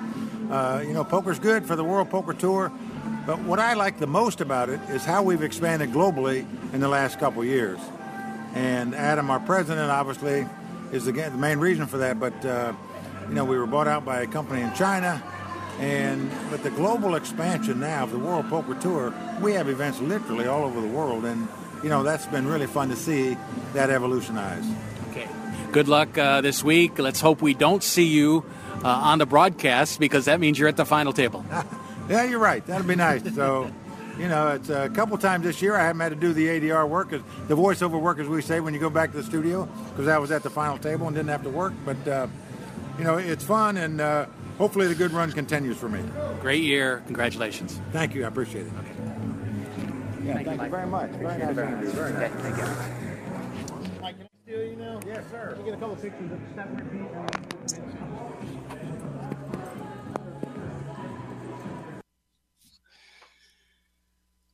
[0.51, 2.71] uh, you know, poker's good for the World Poker Tour,
[3.27, 6.89] but what I like the most about it is how we've expanded globally in the
[6.89, 7.79] last couple years.
[8.53, 10.47] And Adam, our president, obviously
[10.93, 12.21] is the, the main reason for that.
[12.21, 12.75] But uh,
[13.27, 15.23] you know, we were bought out by a company in China,
[15.81, 20.47] and but the global expansion now of the World Poker Tour, we have events literally
[20.47, 21.49] all over the world, and
[21.83, 23.39] you know that's been really fun to see
[23.73, 24.67] that evolutionize.
[25.75, 26.99] Okay, good luck uh, this week.
[27.01, 28.45] Let's hope we don't see you
[28.85, 31.45] uh, on the broadcast because that means you're at the final table.
[32.09, 32.65] yeah, you're right.
[32.65, 33.35] That'll be nice.
[33.35, 33.69] So,
[34.17, 36.89] you know, it's a couple times this year I haven't had to do the ADR
[36.89, 40.07] work, the voiceover work, as we say, when you go back to the studio, because
[40.07, 41.73] I was at the final table and didn't have to work.
[41.85, 42.29] But, uh,
[42.97, 44.27] you know, it's fun, and uh,
[44.59, 46.05] hopefully the good run continues for me.
[46.41, 47.03] Great year.
[47.07, 47.81] Congratulations.
[47.91, 48.25] Thank you.
[48.25, 48.73] I appreciate it.
[48.79, 48.93] Okay.
[50.25, 51.11] Yeah, thank, thank you, you very much.
[51.11, 51.85] Very nice very much.
[51.87, 52.31] Very nice.
[52.31, 53.14] Thank you.
[54.47, 55.01] Mike, steal you now?
[55.07, 55.53] Yes, sir.
[55.55, 57.09] Can we get a couple pictures of step repeat?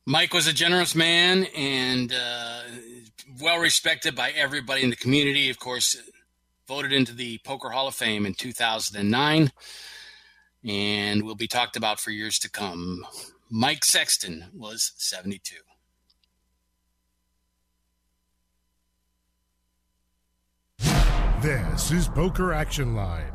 [0.05, 2.61] Mike was a generous man and uh,
[3.41, 5.49] well respected by everybody in the community.
[5.49, 5.95] Of course,
[6.67, 9.51] voted into the Poker Hall of Fame in 2009
[10.63, 13.05] and will be talked about for years to come.
[13.49, 15.55] Mike Sexton was 72.
[21.41, 23.31] This is Poker Action Line.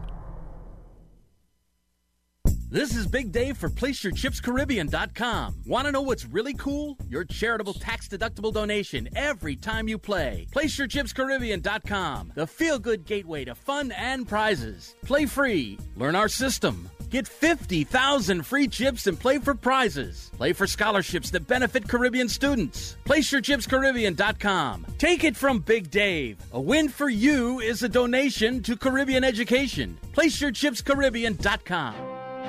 [2.70, 5.62] This is Big Dave for PlaceYourChipsCaribbean.com.
[5.66, 6.96] Want to know what's really cool?
[7.08, 10.46] Your charitable tax-deductible donation every time you play.
[10.52, 14.94] PlaceYourChipsCaribbean.com, the feel-good gateway to fun and prizes.
[15.04, 15.76] Play free.
[15.96, 16.88] Learn our system.
[17.10, 20.30] Get 50,000 free chips and play for prizes.
[20.36, 22.96] Play for scholarships that benefit Caribbean students.
[23.04, 24.86] PlaceYourChipsCaribbean.com.
[24.98, 26.38] Take it from Big Dave.
[26.52, 29.98] A win for you is a donation to Caribbean education.
[30.12, 31.94] PlaceYourChipsCaribbean.com.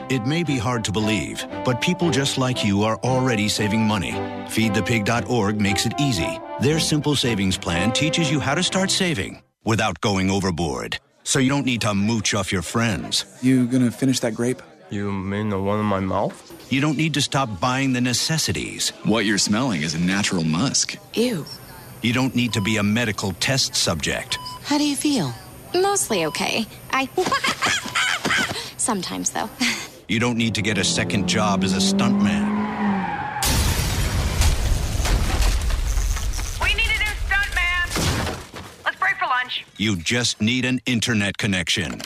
[0.09, 4.11] It may be hard to believe, but people just like you are already saving money.
[4.11, 6.39] FeedThePig.org makes it easy.
[6.61, 10.97] Their simple savings plan teaches you how to start saving without going overboard.
[11.27, 13.25] So you don't need to mooch off your friends.
[13.41, 14.61] You gonna finish that grape?
[14.89, 16.33] You mean the one in my mouth?
[16.71, 18.91] You don't need to stop buying the necessities.
[19.03, 20.95] What you're smelling is a natural musk.
[21.15, 21.45] Ew.
[22.01, 24.37] You don't need to be a medical test subject.
[24.63, 25.33] How do you feel?
[25.75, 26.65] Mostly okay.
[26.91, 27.09] I.
[28.77, 29.49] Sometimes, though.
[30.09, 32.56] You don't need to get a second job as a stuntman.
[39.79, 42.01] You just need an internet connection.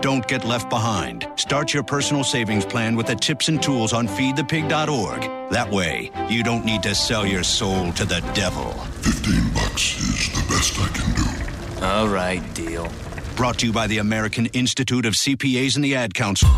[0.00, 1.24] Don't get left behind.
[1.36, 5.20] Start your personal savings plan with the tips and tools on feedthepig.org.
[5.52, 8.72] That way, you don't need to sell your soul to the devil.
[9.02, 11.86] 15 bucks is the best I can do.
[11.86, 12.90] All right, deal.
[13.36, 16.48] Brought to you by the American Institute of CPAs and the Ad Council.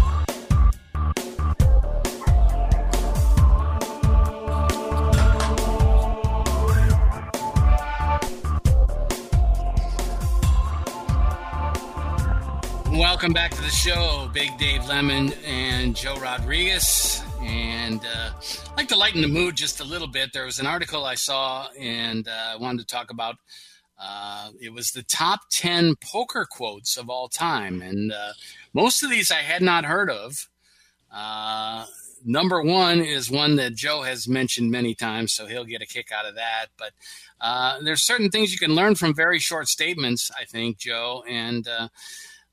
[13.23, 17.23] Welcome back to the show, Big Dave Lemon and Joe Rodriguez.
[17.41, 18.33] And uh,
[18.73, 20.33] I'd like to lighten the mood just a little bit.
[20.33, 23.37] There was an article I saw, and uh, I wanted to talk about.
[23.97, 27.81] Uh, it was the top 10 poker quotes of all time.
[27.81, 28.33] And uh,
[28.75, 30.49] most of these I had not heard of.
[31.15, 31.87] Uh,
[32.25, 36.11] number one is one that Joe has mentioned many times, so he'll get a kick
[36.11, 36.71] out of that.
[36.77, 36.91] But
[37.41, 41.23] uh, there's certain things you can learn from very short statements, I think, Joe.
[41.29, 41.69] And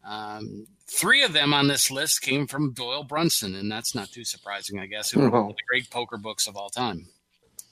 [0.04, 4.24] um, three of them on this list came from Doyle Brunson, and that's not too
[4.24, 7.08] surprising, I guess, who wrote one of the great poker books of all time.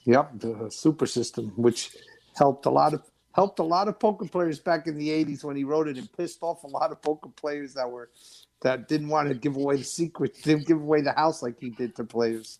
[0.04, 1.90] Yep, the super system, which
[2.36, 5.56] helped a lot of helped a lot of poker players back in the '80s when
[5.56, 8.10] he wrote it, and pissed off a lot of poker players that were
[8.62, 11.70] that didn't want to give away the secret, didn't give away the house like he
[11.70, 12.58] did to players.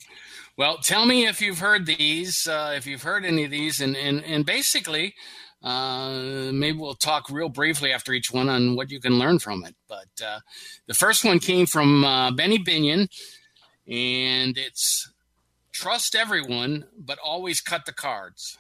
[0.57, 3.97] Well, tell me if you've heard these, uh, if you've heard any of these, and
[3.97, 5.15] and, and basically,
[5.63, 9.65] uh, maybe we'll talk real briefly after each one on what you can learn from
[9.65, 9.75] it.
[9.89, 10.41] But uh,
[10.87, 13.09] the first one came from uh, Benny Binion,
[13.87, 15.11] and it's
[15.73, 18.59] trust everyone, but always cut the cards.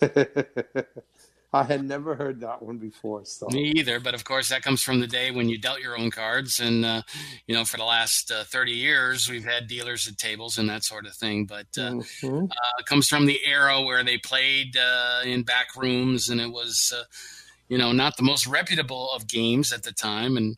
[1.52, 3.24] I had never heard that one before.
[3.24, 5.98] So me either, but of course that comes from the day when you dealt your
[5.98, 7.02] own cards, and uh,
[7.46, 10.84] you know for the last uh, thirty years we've had dealers at tables and that
[10.84, 11.46] sort of thing.
[11.46, 12.44] But uh, mm-hmm.
[12.44, 16.92] it comes from the era where they played uh, in back rooms, and it was
[16.96, 17.02] uh,
[17.68, 20.56] you know not the most reputable of games at the time, and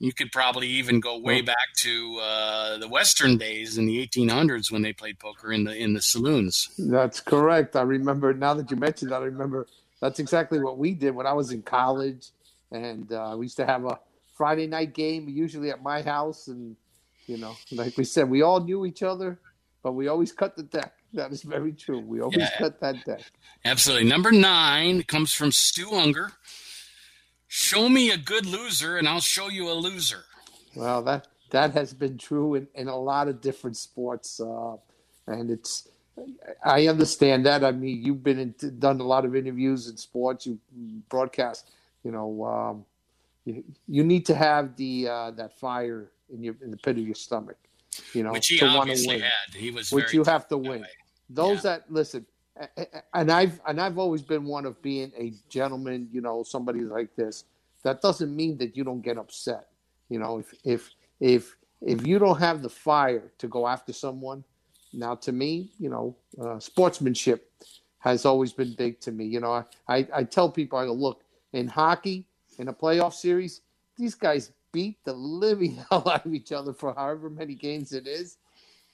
[0.00, 4.70] you could probably even go way back to uh, the Western days in the 1800s
[4.70, 6.70] when they played poker in the in the saloons.
[6.76, 7.76] That's correct.
[7.76, 8.32] I remember.
[8.34, 9.66] Now that you mentioned that, I remember
[10.00, 12.28] that's exactly what we did when I was in college,
[12.70, 13.98] and uh, we used to have a
[14.36, 16.76] Friday night game usually at my house, and
[17.26, 19.38] you know, like we said, we all knew each other,
[19.82, 20.92] but we always cut the deck.
[21.14, 22.00] That is very true.
[22.00, 23.22] We always yeah, cut that deck.
[23.64, 24.06] Absolutely.
[24.06, 26.32] Number nine comes from Stu Ungar.
[27.46, 30.24] Show me a good loser, and I'll show you a loser.
[30.76, 34.76] Well, that that has been true in, in a lot of different sports, uh,
[35.26, 35.88] and it's
[36.64, 37.64] I understand that.
[37.64, 40.46] I mean, you've been in, done a lot of interviews in sports.
[40.46, 40.58] You
[41.08, 41.70] broadcast.
[42.04, 42.84] You know, um,
[43.44, 47.04] you, you, need to have the uh, that fire in your in the pit of
[47.04, 47.56] your stomach.
[48.14, 49.54] You know, which he to obviously win, had.
[49.54, 50.82] He was which you have to win.
[50.82, 50.88] Way.
[51.30, 51.78] Those yeah.
[51.78, 52.26] that listen,
[53.14, 56.08] and I've and I've always been one of being a gentleman.
[56.12, 57.44] You know, somebody like this.
[57.84, 59.68] That doesn't mean that you don't get upset.
[60.08, 64.44] You know, if if if if you don't have the fire to go after someone,
[64.92, 67.50] now, to me, you know, uh, sportsmanship
[67.98, 69.24] has always been big to me.
[69.26, 71.22] You know, I, I, I tell people, I go, look,
[71.52, 72.26] in hockey,
[72.58, 73.60] in a playoff series,
[73.96, 78.06] these guys beat the living hell out of each other for however many games it
[78.06, 78.38] is.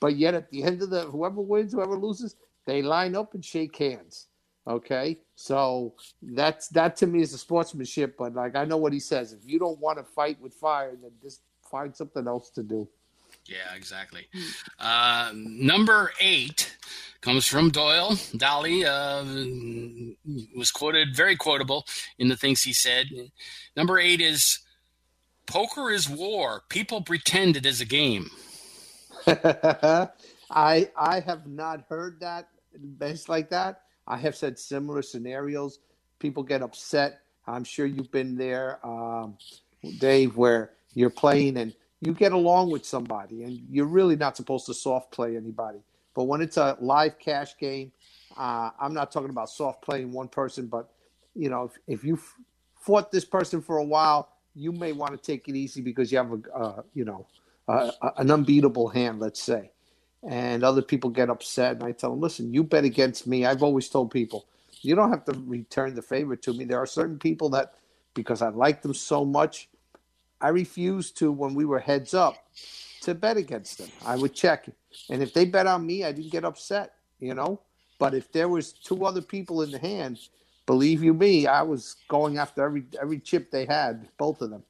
[0.01, 3.45] But yet, at the end of the, whoever wins, whoever loses, they line up and
[3.45, 4.27] shake hands.
[4.67, 8.17] Okay, so that's that to me is a sportsmanship.
[8.17, 10.97] But like I know what he says, if you don't want to fight with fire,
[11.01, 12.89] then just find something else to do.
[13.47, 14.27] Yeah, exactly.
[14.79, 16.77] Uh, number eight
[17.21, 18.17] comes from Doyle.
[18.37, 19.23] Dolly uh,
[20.57, 21.85] was quoted, very quotable
[22.19, 23.09] in the things he said.
[23.77, 24.61] Number eight is
[25.47, 26.63] poker is war.
[26.69, 28.31] People pretend it is a game.
[29.27, 30.09] I
[30.97, 32.49] I have not heard that
[32.99, 33.83] based like that.
[34.07, 35.79] I have said similar scenarios.
[36.19, 37.21] People get upset.
[37.47, 39.37] I'm sure you've been there, um,
[39.99, 44.67] Dave, where you're playing and you get along with somebody, and you're really not supposed
[44.67, 45.81] to soft play anybody.
[46.15, 47.93] But when it's a live cash game,
[48.37, 50.91] uh, I'm not talking about soft playing one person, but
[51.35, 52.19] you know, if, if you
[52.81, 56.19] fought this person for a while, you may want to take it easy because you
[56.19, 57.27] have a, uh, you know,
[57.69, 59.71] uh, an unbeatable hand, let's say.
[60.29, 63.47] And other people get upset, and I tell them, listen, you bet against me.
[63.47, 64.47] I've always told people,
[64.83, 66.65] you don't have to return the favor to me.
[66.65, 67.75] There are certain people that,
[68.15, 69.69] because I like them so much,
[70.45, 72.37] I refused to when we were heads up
[73.01, 73.89] to bet against them.
[74.05, 74.69] I would check,
[75.09, 77.63] and if they bet on me, I didn't get upset, you know.
[77.99, 80.19] But if there was two other people in the hand,
[80.67, 84.65] believe you me, I was going after every every chip they had, both of them.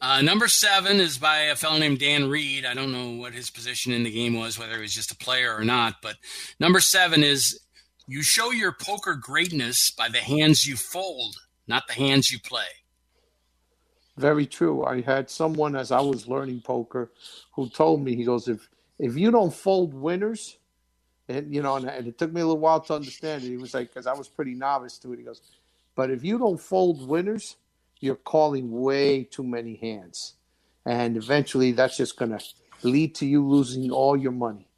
[0.00, 2.64] Uh, number seven is by a fellow named Dan Reed.
[2.64, 5.16] I don't know what his position in the game was, whether he was just a
[5.16, 5.96] player or not.
[6.00, 6.16] But
[6.58, 7.60] number seven is
[8.06, 11.36] you show your poker greatness by the hands you fold,
[11.66, 12.77] not the hands you play.
[14.18, 14.84] Very true.
[14.84, 17.12] I had someone as I was learning poker
[17.54, 18.68] who told me, he goes, if
[19.00, 20.58] if you don't fold winners,
[21.28, 23.48] and you know, and, and it took me a little while to understand it.
[23.48, 25.18] He was like, because I was pretty novice to it.
[25.18, 25.42] He goes,
[25.96, 27.56] but if you don't fold winners,
[28.00, 30.36] you're calling way too many hands,
[30.86, 32.38] and eventually that's just to
[32.84, 34.68] lead to you losing all your money.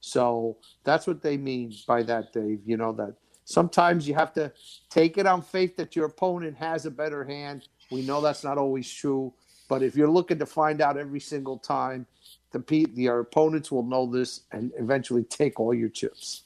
[0.00, 2.60] So that's what they mean by that, Dave.
[2.66, 4.52] You know that sometimes you have to
[4.90, 8.58] take it on faith that your opponent has a better hand we know that's not
[8.58, 9.32] always true,
[9.68, 12.06] but if you're looking to find out every single time,
[12.52, 12.60] the
[12.94, 16.44] the your opponents will know this and eventually take all your chips.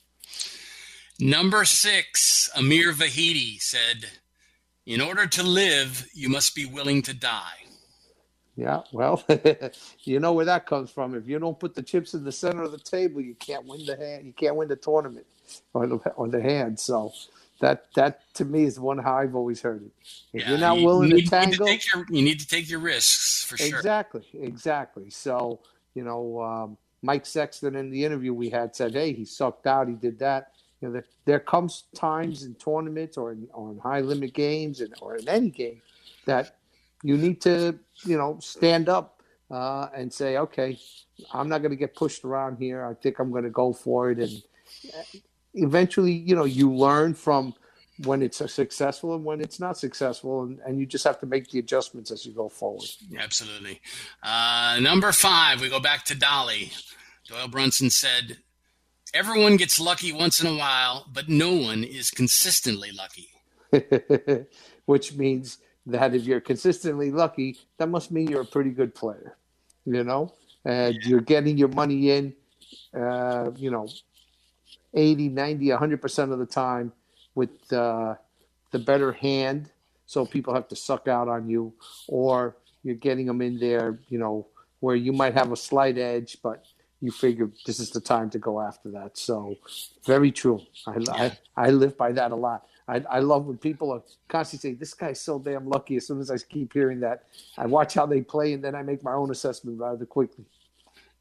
[1.21, 4.11] Number six, Amir Vahidi said,
[4.87, 7.65] "In order to live, you must be willing to die."
[8.57, 9.25] Yeah, well,
[10.05, 11.15] you know where that comes from.
[11.17, 13.85] If you don't put the chips in the center of the table, you can't win
[13.87, 14.27] the hand.
[14.27, 15.27] You can't win the tournament
[15.75, 16.79] or the or the hand.
[16.81, 17.13] So
[17.65, 19.93] that that to me is one how I've always heard it.
[20.35, 22.23] If Yeah, you're not you willing need, to tangle, You need to, take your, you
[22.23, 23.79] need to take your risks for sure.
[23.79, 25.09] Exactly, exactly.
[25.09, 25.61] So,
[25.95, 29.89] you know, um, Mike Sexton in the interview we had said, hey, he sucked out,
[29.89, 30.53] he did that.
[30.81, 34.83] You know, there, there comes times in tournaments or in, or in high limit games
[34.83, 35.81] and, or in any game
[36.27, 36.57] that
[37.03, 40.79] you need to, you know, stand up uh, and say, okay,
[41.33, 42.85] I'm not going to get pushed around here.
[42.85, 44.19] I think I'm going to go for it.
[44.19, 44.43] And
[45.55, 47.55] eventually, you know, you learn from
[48.05, 51.27] when it's a successful and when it's not successful, and, and you just have to
[51.27, 52.89] make the adjustments as you go forward.
[53.19, 53.81] Absolutely.
[54.23, 56.73] Uh, number five, we go back to Dolly.
[57.29, 58.39] Doyle Brunson said,
[59.15, 63.29] Everyone gets lucky once in a while, but no one is consistently lucky.
[64.87, 69.37] Which means that if you're consistently lucky, that must mean you're a pretty good player,
[69.85, 70.33] you know,
[70.65, 72.35] and you're getting your money in,
[72.93, 73.87] uh, you know,
[74.95, 76.93] 80, 90, 100% of the time
[77.35, 78.15] with uh,
[78.73, 79.71] the better hand.
[80.07, 81.73] So people have to suck out on you,
[82.09, 84.47] or you're getting them in there, you know,
[84.81, 86.65] where you might have a slight edge, but
[87.01, 89.19] you figure this is the time to go after that.
[89.19, 89.57] So,
[90.07, 90.61] very true.
[90.87, 92.67] I, I, I live by that a lot.
[92.89, 95.97] I, I love when people are constantly saying, This guy's so damn lucky.
[95.97, 97.25] As soon as I keep hearing that,
[97.59, 100.45] I watch how they play and then I make my own assessment rather quickly.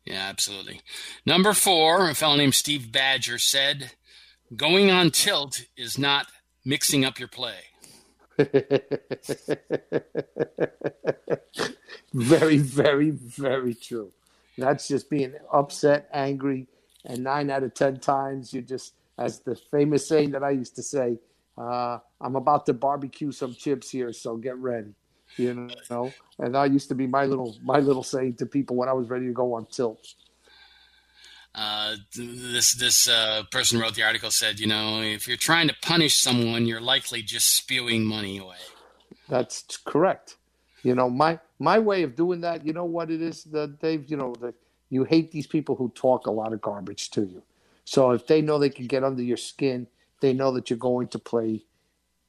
[0.05, 0.81] Yeah, absolutely.
[1.25, 3.91] Number four, a fellow named Steve Badger said,
[4.55, 6.27] Going on tilt is not
[6.65, 7.55] mixing up your play.
[12.13, 14.11] very, very, very true.
[14.57, 16.67] That's just being upset, angry,
[17.05, 20.75] and nine out of ten times you just, as the famous saying that I used
[20.75, 21.17] to say,
[21.57, 24.93] uh, I'm about to barbecue some chips here, so get ready.
[25.37, 28.89] You know, and that used to be my little my little saying to people when
[28.89, 30.13] I was ready to go on tilt.
[31.55, 35.75] Uh, this this uh, person wrote the article said, you know, if you're trying to
[35.81, 38.57] punish someone, you're likely just spewing money away.
[39.29, 40.37] That's correct.
[40.83, 44.09] You know, my my way of doing that, you know what it is, that Dave,
[44.09, 44.55] you know, that
[44.89, 47.43] you hate these people who talk a lot of garbage to you.
[47.85, 49.87] So if they know they can get under your skin,
[50.21, 51.63] they know that you're going to play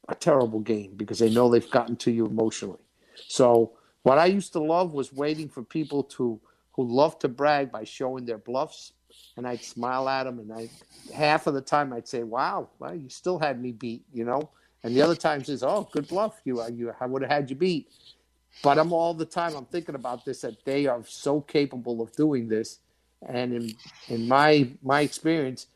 [0.08, 2.83] a terrible game because they know they've gotten to you emotionally.
[3.28, 6.40] So what I used to love was waiting for people to
[6.72, 8.92] who love to brag by showing their bluffs,
[9.36, 10.68] and I'd smile at them, and I
[11.14, 14.50] half of the time I'd say, "Wow, well, you still had me beat," you know,
[14.82, 17.50] and the other times is, "Oh, good bluff, you, uh, you I would have had
[17.50, 17.88] you beat."
[18.62, 22.12] But I'm all the time I'm thinking about this that they are so capable of
[22.12, 22.80] doing this,
[23.26, 23.70] and in
[24.08, 25.68] in my my experience,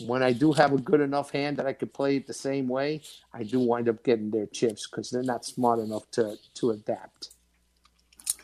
[0.00, 2.68] when I do have a good enough hand that I could play it the same
[2.68, 3.02] way,
[3.32, 7.30] I do wind up getting their chips because they're not smart enough to to adapt.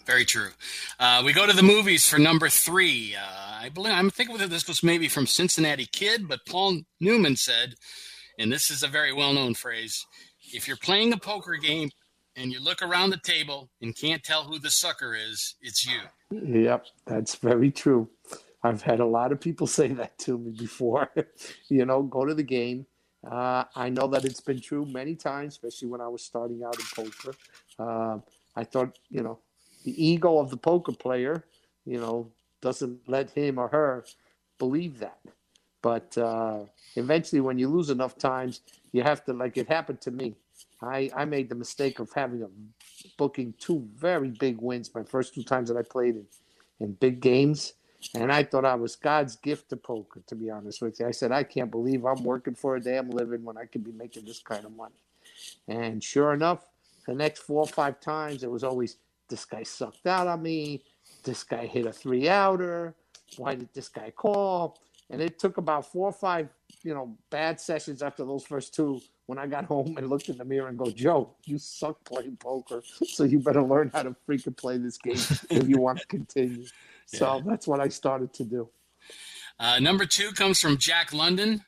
[0.07, 0.51] Very true.
[1.01, 3.17] Uh, we go to the movies for number three.
[3.17, 7.37] Uh, I believe I'm thinking that this was maybe from Cincinnati Kid, but Paul Newman
[7.37, 7.77] said,
[8.39, 10.07] and this is a very well-known phrase:
[10.53, 11.91] if you're playing a poker game
[12.37, 16.01] and you look around the table and can't tell who the sucker is, it's you.
[16.31, 18.09] Yep, that's very true.
[18.65, 21.11] I've had a lot of people say that to me before.
[21.71, 22.87] you know, go to the game.
[23.31, 26.79] Uh, I know that it's been true many times, especially when I was starting out
[26.81, 27.37] in poker.
[27.79, 28.21] Uh,
[28.57, 29.41] I thought, you know,
[29.85, 31.45] the ego of the poker player,
[31.87, 34.07] you know, doesn't let him or her
[34.59, 35.21] believe that.
[35.83, 36.61] But uh,
[36.97, 38.63] eventually, when you lose enough times,
[38.93, 40.37] you have to, like it happened to me.
[40.83, 42.49] I, I made the mistake of having a
[43.19, 46.27] booking two very big wins my first two times that I played in,
[46.81, 47.75] in big games.
[48.15, 51.07] And I thought I was God's gift to poker, to be honest with you.
[51.07, 53.93] I said, I can't believe I'm working for a damn living when I could be
[53.93, 54.95] making this kind of money.
[55.69, 56.67] And sure enough,
[57.07, 58.97] the next four or five times, it was always,
[59.29, 60.83] this guy sucked out on me.
[61.23, 62.95] This guy hit a three outer.
[63.37, 64.79] Why did this guy call?
[65.11, 66.49] And it took about four or five,
[66.83, 70.39] you know, bad sessions after those first two when I got home and looked in
[70.39, 72.83] the mirror and go, Joe, you suck playing poker.
[72.85, 75.17] So you better learn how to freaking play this game
[75.51, 76.67] if you want to continue.
[77.07, 78.69] So that's what I started to do.
[79.59, 81.63] Uh, number two comes from Jack London.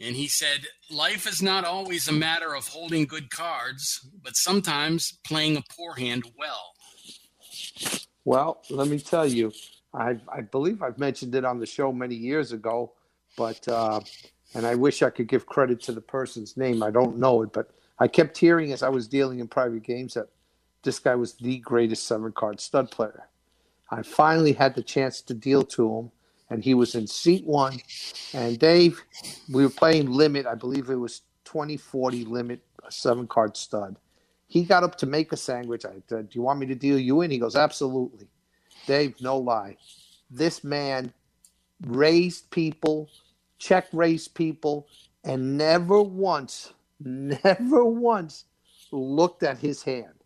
[0.00, 5.18] And he said, Life is not always a matter of holding good cards, but sometimes
[5.24, 6.72] playing a poor hand well.
[8.24, 9.52] Well, let me tell you,
[9.92, 12.92] I, I believe I've mentioned it on the show many years ago,
[13.36, 14.00] but uh,
[14.54, 16.82] and I wish I could give credit to the person's name.
[16.82, 20.14] I don't know it, but I kept hearing as I was dealing in private games
[20.14, 20.28] that
[20.82, 23.28] this guy was the greatest seven card stud player.
[23.92, 26.12] I finally had the chance to deal to him,
[26.50, 27.80] and he was in seat one.
[28.34, 29.02] And Dave,
[29.52, 30.46] we were playing limit.
[30.46, 33.98] I believe it was 2040 limit, a seven card stud.
[34.48, 35.86] He got up to make a sandwich.
[35.86, 38.28] I said, "Do you want me to deal you in?" He goes, "Absolutely."
[38.86, 39.78] Dave, no lie,
[40.30, 41.12] this man
[41.86, 43.10] raised people,
[43.58, 44.88] check raised people,
[45.24, 48.46] and never once, never once
[48.92, 50.21] looked at his hand.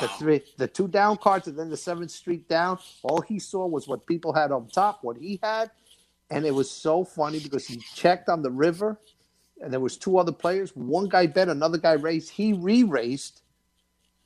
[0.00, 2.78] The three, the two down cards, and then the seventh street down.
[3.02, 5.70] All he saw was what people had on top, what he had,
[6.30, 8.98] and it was so funny because he checked on the river,
[9.60, 10.74] and there was two other players.
[10.74, 12.30] One guy bet, another guy raised.
[12.30, 13.42] He re-raced,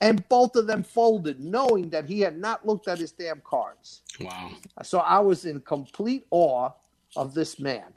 [0.00, 4.02] and both of them folded, knowing that he had not looked at his damn cards.
[4.20, 4.52] Wow.
[4.82, 6.70] So I was in complete awe
[7.16, 7.92] of this man.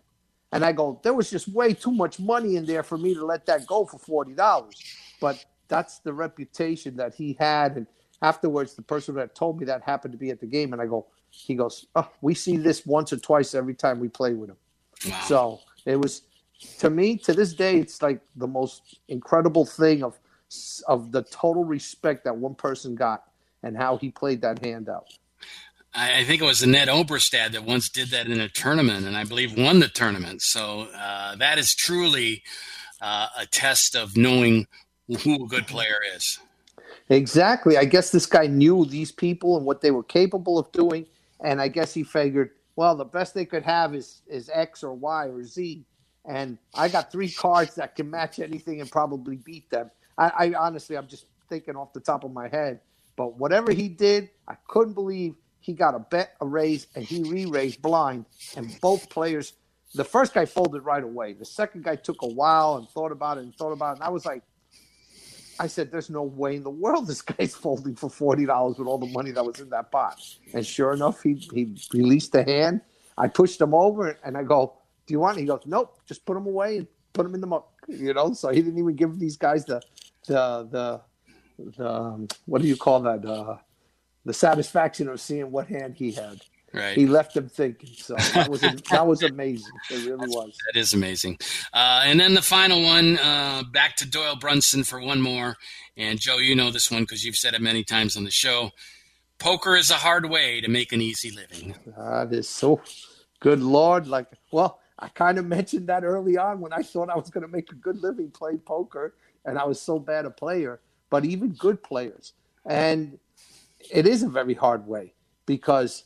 [0.52, 3.24] And I go, there was just way too much money in there for me to
[3.24, 4.82] let that go for forty dollars.
[5.22, 7.78] But that's the reputation that he had.
[7.78, 7.88] And
[8.22, 10.86] afterwards, the person that told me that happened to be at the game, and I
[10.86, 14.50] go, he goes, oh, we see this once or twice every time we play with
[14.50, 14.58] him.
[15.08, 15.22] Wow.
[15.28, 16.24] So it was,
[16.80, 20.20] to me, to this day, it's like the most incredible thing of
[20.88, 23.24] of the total respect that one person got
[23.62, 25.06] and how he played that hand out.
[25.94, 29.16] I, I think it was Ned Oberstad that once did that in a tournament, and
[29.16, 30.42] I believe won the tournament.
[30.42, 32.44] So uh, that is truly
[33.02, 34.68] uh, a test of knowing
[35.18, 36.40] who a good player is.
[37.10, 37.78] Exactly.
[37.78, 41.08] I guess this guy knew these people and what they were capable of doing,
[41.44, 44.94] and I guess he figured, well, the best they could have is is X or
[44.94, 45.86] Y or Z,
[46.26, 49.90] and I got three cards that can match anything and probably beat them.
[50.18, 52.80] I, I honestly, I'm just thinking off the top of my head,
[53.16, 57.24] but whatever he did, I couldn't believe he got a bet, a raise, and he
[57.24, 59.54] re-raised blind, and both players.
[59.96, 61.34] The first guy folded right away.
[61.34, 63.96] The second guy took a while and thought about it and thought about it.
[63.96, 64.44] And I was like,
[65.60, 68.88] I said, "There's no way in the world this guy's folding for forty dollars with
[68.88, 70.22] all the money that was in that pot."
[70.54, 72.82] And sure enough, he he released the hand.
[73.18, 74.76] I pushed him over, and I go,
[75.08, 75.42] "Do you want?" It?
[75.42, 78.34] He goes, "Nope, just put him away and put him in the muck." You know,
[78.34, 79.82] so he didn't even give these guys the
[80.28, 81.02] the the
[81.78, 83.26] the um, what do you call that?
[83.26, 83.58] Uh,
[84.26, 86.42] the satisfaction of seeing what hand he had.
[86.74, 86.96] Right.
[86.96, 87.90] He left them thinking.
[87.96, 89.72] So that was that was amazing.
[89.90, 90.56] It really was.
[90.68, 91.40] That is amazing.
[91.74, 95.56] Uh, and then the final one, uh, back to Doyle Brunson for one more.
[95.98, 98.72] And Joe, you know this one because you've said it many times on the show.
[99.40, 101.74] Poker is a hard way to make an easy living.
[101.98, 102.82] That is so
[103.40, 104.08] good, Lord.
[104.08, 107.46] Like, well, I kind of mentioned that early on when I thought I was going
[107.46, 109.16] to make a good living playing poker,
[109.46, 110.82] and I was so bad a player.
[111.10, 112.34] But even good players,
[112.66, 113.18] and
[113.90, 115.14] it is a very hard way
[115.46, 116.04] because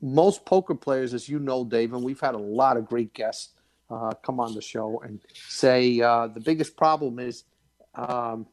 [0.00, 3.50] most poker players, as you know, Dave, and we've had a lot of great guests
[3.90, 7.44] uh, come on the show and say uh, the biggest problem is
[7.94, 8.46] um,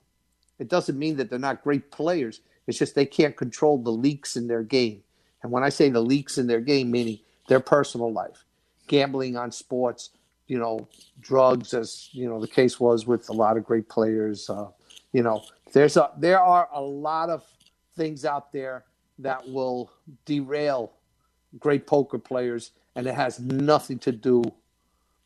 [0.59, 2.41] it doesn't mean that they're not great players.
[2.67, 5.03] It's just they can't control the leaks in their game.
[5.41, 7.19] And when I say the leaks in their game, meaning
[7.49, 8.45] their personal life,
[8.87, 10.11] gambling on sports,
[10.47, 10.87] you know,
[11.19, 14.49] drugs, as you know the case was with a lot of great players.
[14.49, 14.67] Uh,
[15.11, 17.43] you know, there's a there are a lot of
[17.95, 18.85] things out there
[19.19, 19.91] that will
[20.25, 20.93] derail
[21.59, 24.43] great poker players, and it has nothing to do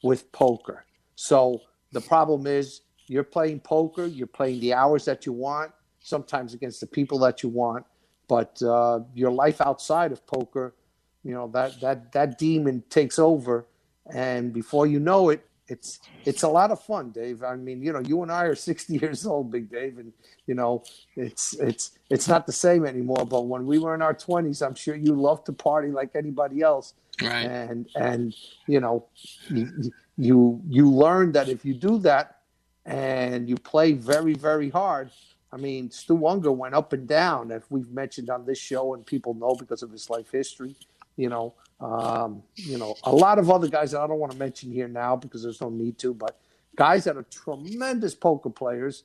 [0.03, 0.85] with poker.
[1.15, 1.61] So
[1.91, 6.79] the problem is you're playing poker, you're playing the hours that you want, sometimes against
[6.79, 7.85] the people that you want,
[8.27, 10.75] but uh, your life outside of poker,
[11.23, 13.67] you know that that that demon takes over,
[14.13, 17.43] and before you know it, it's it's a lot of fun, Dave.
[17.43, 20.13] I mean, you know, you and I are 60 years old, Big Dave, and
[20.45, 20.83] you know,
[21.15, 23.25] it's it's it's not the same anymore.
[23.25, 26.61] But when we were in our 20s, I'm sure you loved to party like anybody
[26.61, 26.93] else.
[27.21, 27.45] Right.
[27.45, 28.33] And and
[28.67, 29.05] you know,
[29.49, 32.39] you you, you learn that if you do that
[32.85, 35.11] and you play very very hard.
[35.51, 39.05] I mean, Stu Ungar went up and down, as we've mentioned on this show, and
[39.05, 40.75] people know because of his life history.
[41.15, 44.37] You know, um, you know, a lot of other guys that I don't want to
[44.37, 46.39] mention here now because there's no need to, but
[46.75, 49.03] guys that are tremendous poker players,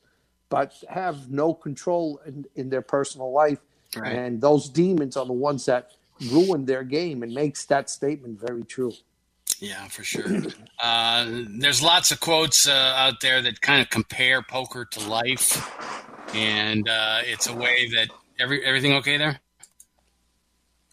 [0.49, 3.59] but have no control in, in their personal life.
[3.97, 4.15] Right.
[4.15, 5.93] And those demons are the ones that
[6.31, 8.93] ruin their game and makes that statement very true.
[9.59, 10.43] Yeah, for sure.
[10.83, 15.71] Uh, there's lots of quotes uh, out there that kind of compare poker to life,
[16.35, 19.39] and uh, it's a way that every everything okay there.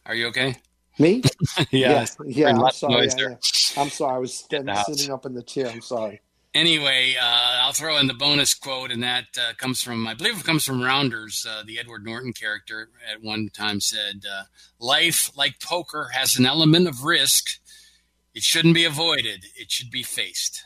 [0.06, 0.58] Are you okay?
[1.00, 1.24] Me?
[1.72, 2.06] yeah, yeah.
[2.26, 3.08] yeah I'm sorry.
[3.08, 3.36] yeah, yeah.
[3.78, 4.16] I'm sorry.
[4.16, 5.70] I was sitting up in the chair.
[5.70, 6.22] I'm sorry.
[6.56, 10.40] Anyway, uh, I'll throw in the bonus quote, and that uh, comes from, I believe
[10.40, 11.46] it comes from Rounders.
[11.48, 14.44] Uh, the Edward Norton character at one time said, uh,
[14.80, 17.46] Life, like poker, has an element of risk.
[18.34, 20.64] It shouldn't be avoided, it should be faced.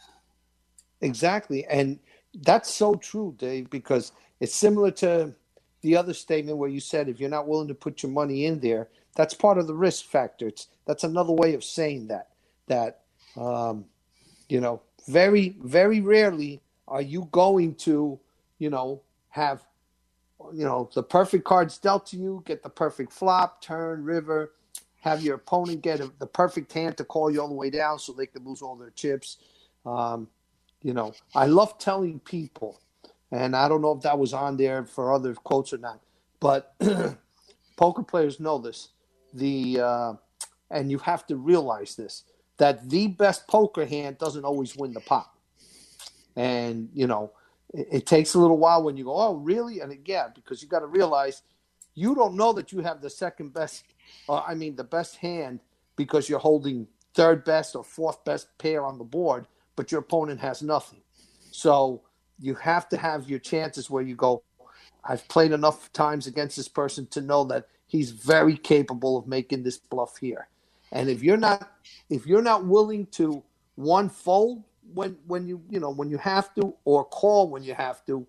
[1.01, 1.65] Exactly.
[1.65, 1.99] And
[2.33, 5.33] that's so true, Dave, because it's similar to
[5.81, 8.61] the other statement where you said if you're not willing to put your money in
[8.61, 10.47] there, that's part of the risk factor.
[10.47, 12.29] It's that's another way of saying that.
[12.67, 13.01] That
[13.37, 13.85] um,
[14.49, 18.19] you know, very, very rarely are you going to,
[18.59, 19.63] you know, have
[20.53, 24.51] you know, the perfect cards dealt to you, get the perfect flop, turn, river,
[25.01, 27.99] have your opponent get a, the perfect hand to call you all the way down
[27.99, 29.37] so they can lose all their chips.
[29.85, 30.27] Um,
[30.81, 32.79] you know, I love telling people,
[33.31, 35.99] and I don't know if that was on there for other quotes or not,
[36.39, 36.75] but
[37.77, 38.89] poker players know this.
[39.33, 40.13] The uh,
[40.71, 42.23] and you have to realize this
[42.57, 45.31] that the best poker hand doesn't always win the pot.
[46.35, 47.31] And you know,
[47.73, 50.67] it, it takes a little while when you go, "Oh, really?" And again, because you
[50.67, 51.43] got to realize
[51.95, 53.83] you don't know that you have the second best,
[54.27, 55.59] uh, I mean, the best hand
[55.95, 60.39] because you're holding third best or fourth best pair on the board, but your opponent
[60.39, 61.01] has nothing.
[61.51, 62.01] So
[62.39, 64.43] you have to have your chances where you go,
[65.03, 69.61] I've played enough times against this person to know that he's very capable of making
[69.61, 70.47] this bluff here.
[70.91, 71.71] And if you're not
[72.09, 73.43] if you're not willing to
[73.75, 74.63] one fold
[74.93, 78.27] when when you you know when you have to or call when you have to,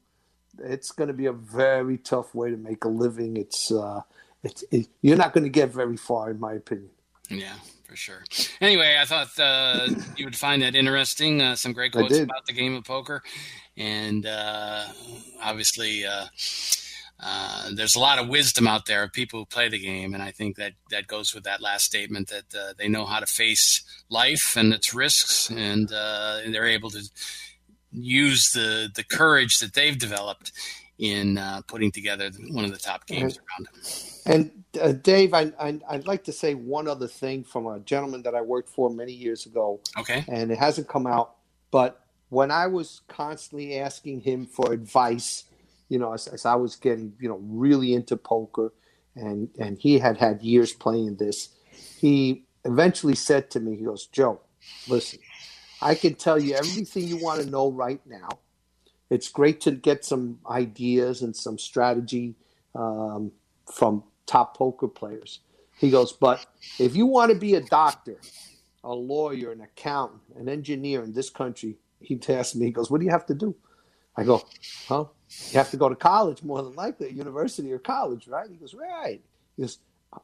[0.63, 3.37] it's going to be a very tough way to make a living.
[3.39, 4.03] It's uh,
[4.43, 6.91] it's it, you're not going to get very far, in my opinion.
[7.31, 7.55] Yeah,
[7.85, 8.23] for sure.
[8.61, 11.41] Anyway, I thought uh, you would find that interesting.
[11.41, 13.23] Uh, some great quotes about the game of poker,
[13.79, 14.85] and uh,
[15.43, 16.27] obviously, uh,
[17.21, 20.23] uh, there's a lot of wisdom out there of people who play the game, and
[20.23, 23.27] I think that that goes with that last statement that uh, they know how to
[23.27, 27.03] face life and its risks, and, and they're able to
[27.93, 30.53] use the the courage that they've developed
[30.99, 33.67] in putting together one of the top games around.
[33.67, 33.83] Them.
[34.27, 38.23] And uh, Dave, I, I, would like to say one other thing from a gentleman
[38.23, 39.81] that I worked for many years ago.
[39.99, 40.25] Okay.
[40.29, 41.35] And it hasn't come out,
[41.71, 42.01] but
[42.31, 45.45] when I was constantly asking him for advice,
[45.89, 48.73] you know, as, as I was getting, you know, really into poker,
[49.17, 51.51] and and he had had years playing this,
[51.99, 54.41] he eventually said to me, he goes, Joe,
[54.89, 55.21] listen,
[55.81, 58.29] I can tell you everything you want to know right now.
[59.11, 62.35] It's great to get some ideas and some strategy
[62.75, 63.33] um,
[63.73, 65.41] from top poker players.
[65.79, 66.47] He goes, but
[66.79, 68.19] if you want to be a doctor,
[68.83, 73.01] a lawyer, an accountant, an engineer in this country, he asked me, he goes, what
[73.01, 73.55] do you have to do?
[74.17, 74.43] I go,
[74.89, 75.07] huh?
[75.51, 78.49] You have to go to college more than likely, university or college, right?
[78.51, 79.21] He goes, right.
[79.57, 79.79] He goes,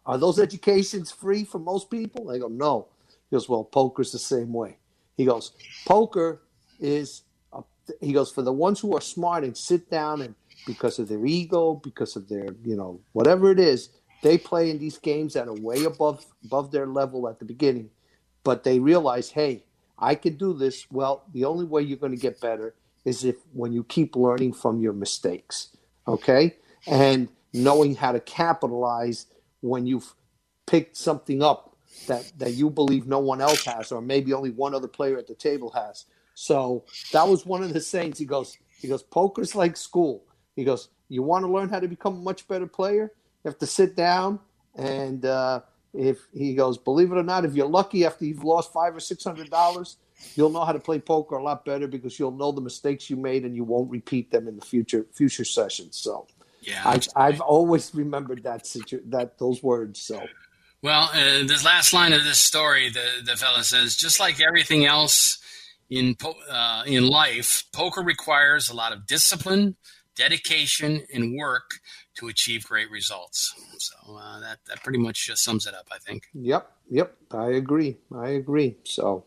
[0.06, 2.30] are those educations free for most people?
[2.30, 2.88] I go, no.
[3.08, 4.78] He goes, well, poker's the same way.
[5.16, 5.52] He goes,
[5.86, 6.42] poker
[6.80, 7.62] is, a,
[8.00, 10.34] he goes, for the ones who are smart and sit down and
[10.66, 13.90] because of their ego, because of their, you know, whatever it is,
[14.22, 17.90] they play in these games that are way above above their level at the beginning.
[18.44, 19.64] But they realize, hey,
[19.98, 20.86] I can do this.
[20.90, 24.52] Well, the only way you're going to get better is if when you keep learning
[24.52, 25.76] from your mistakes.
[26.06, 26.56] Okay?
[26.86, 29.26] And knowing how to capitalize
[29.60, 30.14] when you've
[30.66, 31.76] picked something up
[32.06, 35.26] that, that you believe no one else has, or maybe only one other player at
[35.26, 36.06] the table has.
[36.34, 38.18] So that was one of the sayings.
[38.18, 40.24] He goes, he goes, poker's like school.
[40.56, 43.12] He goes, You want to learn how to become a much better player?
[43.44, 44.40] You have to sit down
[44.76, 45.60] and uh,
[45.92, 49.00] if he goes, believe it or not, if you're lucky after you've lost five or
[49.00, 49.96] six hundred dollars,
[50.34, 53.16] you'll know how to play poker a lot better because you'll know the mistakes you
[53.16, 55.96] made and you won't repeat them in the future future sessions.
[55.96, 56.26] So
[56.62, 60.00] yeah, I've, I've always remembered that situ- that those words.
[60.00, 60.26] So
[60.82, 64.86] well, uh, this last line of this story, the the fella says, just like everything
[64.86, 65.38] else
[65.90, 69.76] in po- uh, in life, poker requires a lot of discipline,
[70.16, 71.70] dedication and work
[72.14, 73.54] to achieve great results.
[73.78, 76.24] So uh, that that pretty much just sums it up, I think.
[76.34, 77.98] Yep, yep, I agree.
[78.14, 78.76] I agree.
[78.84, 79.24] So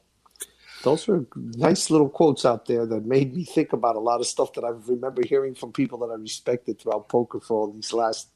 [0.83, 4.27] those are nice little quotes out there that made me think about a lot of
[4.27, 7.93] stuff that I remember hearing from people that I respected throughout poker for all these
[7.93, 8.29] last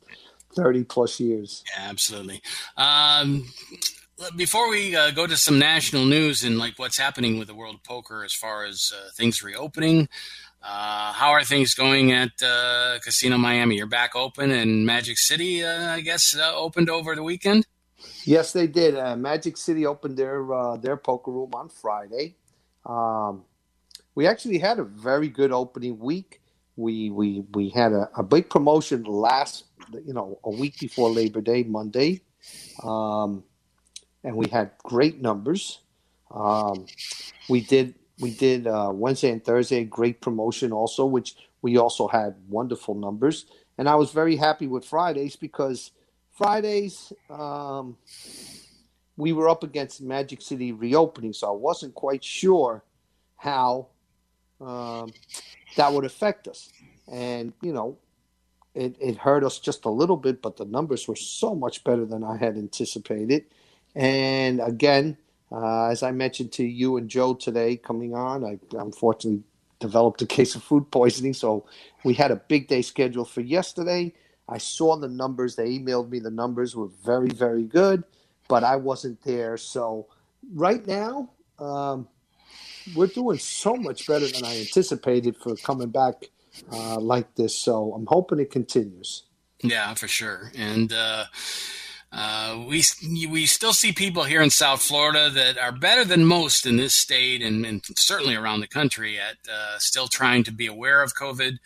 [0.56, 1.64] thirty plus years.
[1.76, 2.41] Yeah, absolutely.
[2.78, 3.48] Um,
[4.36, 7.76] before we uh, go to some national news and like what's happening with the world
[7.76, 10.10] of poker as far as uh, things reopening,
[10.64, 13.76] uh, how are things going at uh, Casino Miami?
[13.76, 17.68] You're back open, and Magic City, uh, I guess, uh, opened over the weekend.
[18.28, 18.97] Yes, they did.
[18.97, 22.38] Uh, Magic City opened their uh, their poker room on Friday.
[22.86, 23.45] Um,
[24.15, 26.41] we actually had a very good opening week.
[26.78, 29.65] We we we had a, a big promotion last,
[30.05, 32.21] you know, a week before Labor Day, Monday,
[32.84, 33.43] um,
[34.23, 35.82] and we had great numbers.
[36.32, 36.88] Um,
[37.49, 42.36] we did we did uh, Wednesday and Thursday, great promotion also, which we also had
[42.49, 43.47] wonderful numbers.
[43.78, 45.91] And I was very happy with Fridays because
[46.38, 47.97] Fridays um,
[49.17, 52.83] we were up against Magic City reopening, so I wasn't quite sure
[53.38, 53.88] how
[54.61, 55.11] um,
[55.75, 56.69] that would affect us.
[57.11, 57.97] And you know,
[58.75, 62.05] it, it hurt us just a little bit, but the numbers were so much better
[62.05, 63.45] than I had anticipated.
[63.95, 65.17] And again,
[65.51, 69.43] uh, as I mentioned to you and Joe today, coming on, I unfortunately
[69.79, 71.33] developed a case of food poisoning.
[71.33, 71.65] So
[72.03, 74.13] we had a big day scheduled for yesterday.
[74.50, 75.56] I saw the numbers.
[75.56, 78.04] They emailed me the numbers were very, very good,
[78.48, 79.58] but I wasn't there.
[79.58, 80.08] So
[80.54, 81.30] right now,
[81.60, 82.08] um,
[82.95, 86.30] we're doing so much better than I anticipated for coming back
[86.72, 87.58] uh, like this.
[87.58, 89.24] So I'm hoping it continues.
[89.62, 90.52] Yeah, for sure.
[90.56, 91.26] And uh,
[92.12, 92.84] uh, we
[93.30, 96.93] we still see people here in South Florida that are better than most in this
[96.93, 101.16] state and, and certainly around the country at uh, still trying to be aware of
[101.16, 101.58] COVID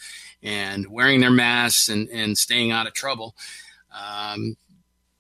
[0.42, 3.36] and wearing their masks and, and staying out of trouble.
[3.94, 4.58] Um,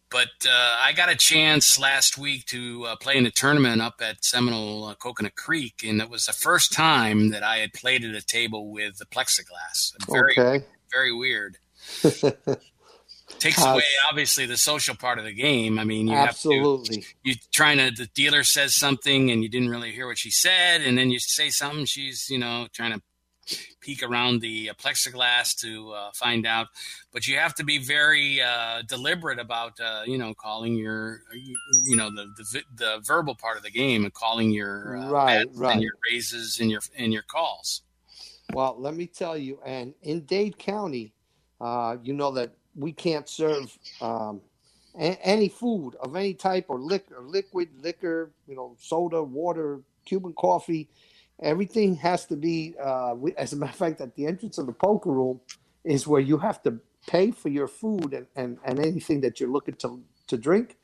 [0.09, 4.01] but uh, I got a chance last week to uh, play in a tournament up
[4.01, 8.03] at Seminole uh, Coconut Creek, and it was the first time that I had played
[8.03, 9.93] at a table with the plexiglass.
[10.09, 10.65] Very, okay.
[10.91, 11.57] very weird.
[13.41, 15.79] Takes away obviously the social part of the game.
[15.79, 16.97] I mean, you absolutely.
[16.97, 20.19] Have to, you trying to the dealer says something and you didn't really hear what
[20.19, 21.85] she said, and then you say something.
[21.85, 23.01] She's you know trying to
[23.81, 26.67] peek around the uh, plexiglass to uh, find out.
[27.11, 31.55] But you have to be very uh, deliberate about, uh, you know, calling your, you,
[31.85, 35.47] you know, the, the, the verbal part of the game and calling your uh, right,
[35.55, 35.73] right.
[35.73, 37.81] and your raises and your and your calls.
[38.53, 41.13] Well, let me tell you, and in Dade County,
[41.59, 44.41] uh, you know that we can't serve um,
[44.99, 50.34] a- any food of any type or liquor, liquid liquor, you know, soda, water, Cuban
[50.34, 50.89] coffee.
[51.41, 54.74] Everything has to be uh, as a matter of fact at the entrance of the
[54.74, 55.41] poker room
[55.84, 59.49] is where you have to pay for your food and, and, and anything that you're
[59.51, 60.78] looking to, to drink.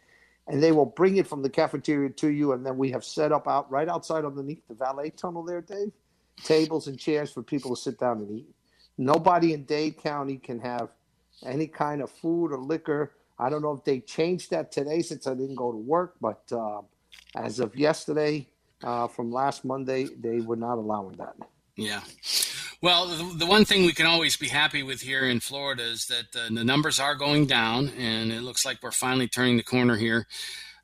[0.47, 2.53] And they will bring it from the cafeteria to you.
[2.53, 5.91] And then we have set up out right outside underneath the valet tunnel there dave
[6.43, 8.47] tables and chairs for people to sit down and eat.
[8.97, 10.89] Nobody in dade county can have
[11.45, 15.27] any kind of food or liquor i don't know if they changed that today since
[15.27, 16.81] i didn't go to work but uh,
[17.35, 18.47] as of yesterday
[18.83, 21.35] uh, from last Monday, they were not allowing that.
[21.75, 22.01] Yeah.
[22.81, 26.05] Well, the, the, one thing we can always be happy with here in Florida is
[26.07, 29.63] that the, the numbers are going down, and it looks like we're finally turning the
[29.63, 30.27] corner here.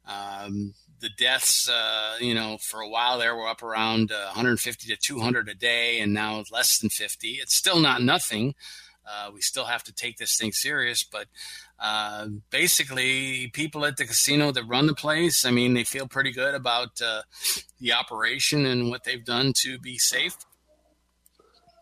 [0.07, 4.87] Um, the deaths, uh, you know, for a while there were up around uh, 150
[4.87, 7.27] to 200 a day, and now less than 50.
[7.33, 8.55] It's still not nothing.
[9.05, 11.27] Uh, we still have to take this thing serious, but
[11.79, 16.31] uh, basically, people at the casino that run the place, I mean, they feel pretty
[16.31, 17.23] good about uh,
[17.79, 20.37] the operation and what they've done to be safe.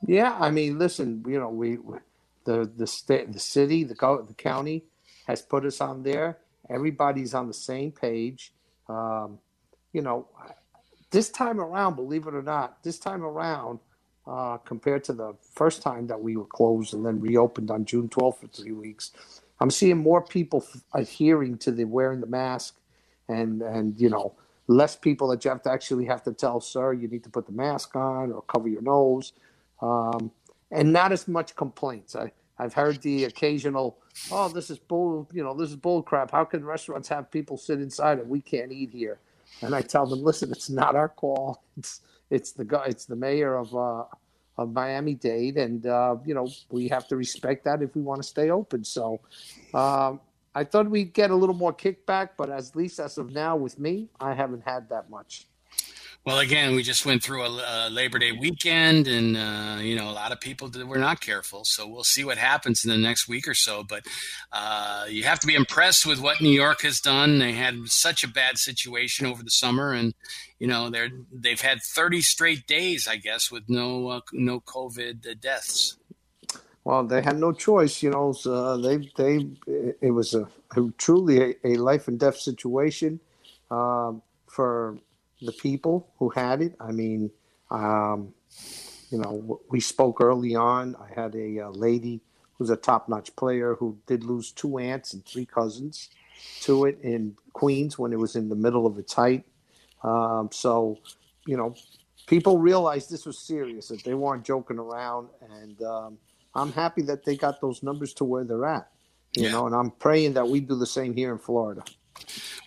[0.07, 1.77] Yeah, I mean, listen, you know, we
[2.45, 3.93] the the state, the city, the
[4.27, 4.83] the county
[5.27, 6.39] has put us on there.
[6.69, 8.53] Everybody's on the same page.
[8.89, 9.39] Um,
[9.93, 10.27] you know,
[11.11, 13.79] this time around, believe it or not, this time around,
[14.31, 18.09] uh, compared to the first time that we were closed and then reopened on June
[18.09, 19.11] 12th for three weeks,
[19.59, 22.77] I'm seeing more people adhering to the wearing the mask,
[23.29, 24.33] and and you know
[24.67, 27.45] less people that you have to actually have to tell, sir, you need to put
[27.45, 29.33] the mask on or cover your nose,
[29.81, 30.31] um,
[30.71, 32.15] and not as much complaints.
[32.15, 33.97] I I've heard the occasional,
[34.31, 36.31] oh, this is bull, you know, this is bull crap.
[36.31, 39.19] How can restaurants have people sit inside and we can't eat here?
[39.63, 41.63] And I tell them, listen, it's not our call.
[41.77, 44.05] It's it's the guy, it's the mayor of uh,
[44.61, 48.21] of Miami Dade, and uh, you know we have to respect that if we want
[48.21, 48.83] to stay open.
[48.83, 49.21] So
[49.73, 50.19] um,
[50.53, 53.79] I thought we'd get a little more kickback, but at least as of now, with
[53.79, 55.47] me, I haven't had that much.
[56.23, 60.07] Well, again, we just went through a, a Labor Day weekend, and uh, you know,
[60.07, 61.65] a lot of people were not careful.
[61.65, 63.83] So we'll see what happens in the next week or so.
[63.83, 64.05] But
[64.51, 67.39] uh, you have to be impressed with what New York has done.
[67.39, 70.13] They had such a bad situation over the summer, and
[70.59, 75.41] you know, they're they've had 30 straight days, I guess, with no uh, no COVID
[75.41, 75.97] deaths.
[76.83, 78.31] Well, they had no choice, you know.
[78.31, 79.47] So they they
[80.01, 83.19] it was a, a truly a, a, life and death situation
[83.71, 84.99] um, for
[85.41, 86.75] the people who had it.
[86.79, 87.31] I mean,
[87.69, 88.33] um,
[89.09, 90.95] you know, we spoke early on.
[90.95, 92.21] I had a, a lady
[92.57, 96.09] who's a top-notch player who did lose two aunts and three cousins
[96.61, 99.45] to it in Queens when it was in the middle of its height.
[100.03, 100.99] Um, so,
[101.45, 101.75] you know,
[102.27, 105.29] people realized this was serious, that they weren't joking around.
[105.49, 106.17] And um,
[106.53, 108.91] I'm happy that they got those numbers to where they're at,
[109.35, 109.51] you yeah.
[109.51, 111.83] know, and I'm praying that we do the same here in Florida.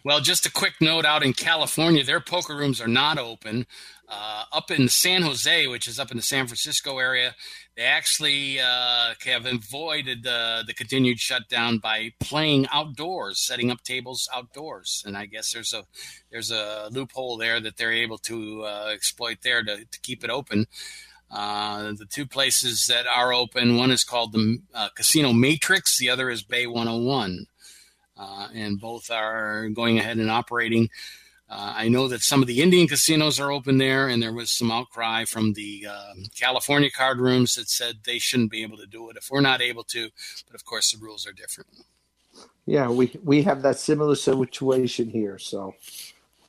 [0.05, 3.67] Well, just a quick note out in California, their poker rooms are not open.
[4.07, 7.35] Uh, up in San Jose, which is up in the San Francisco area,
[7.77, 14.29] they actually uh, have avoided the, the continued shutdown by playing outdoors, setting up tables
[14.33, 15.03] outdoors.
[15.07, 15.85] And I guess there's a
[16.31, 20.31] there's a loophole there that they're able to uh, exploit there to, to keep it
[20.31, 20.67] open.
[21.31, 26.11] Uh, the two places that are open, one is called the uh, Casino M8trix, the
[26.11, 27.47] other is Bay 101
[28.17, 30.89] uh, and both are going ahead and operating.
[31.49, 34.51] Uh, I know that some of the Indian casinos are open there, and there was
[34.51, 38.87] some outcry from the uh, California card rooms that said they shouldn't be able to
[38.87, 40.09] do it if we're not able to.
[40.47, 41.71] But of course, the rules are different.
[42.67, 45.39] Yeah, we we have that similar situation here.
[45.39, 45.75] So,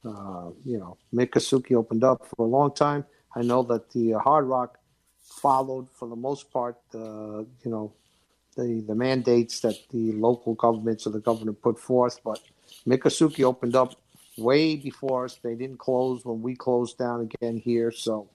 [0.05, 3.05] uh, you know, Miccosukee opened up for a long time.
[3.35, 4.79] I know that the Hard Rock
[5.19, 7.91] followed for the most part, uh, you know,
[8.55, 12.19] the the mandates that the local governments or the governor put forth.
[12.23, 12.39] But
[12.87, 13.95] Miccosukee opened up
[14.37, 15.35] way before us.
[15.41, 17.91] They didn't close when we closed down again here.
[17.91, 18.29] So,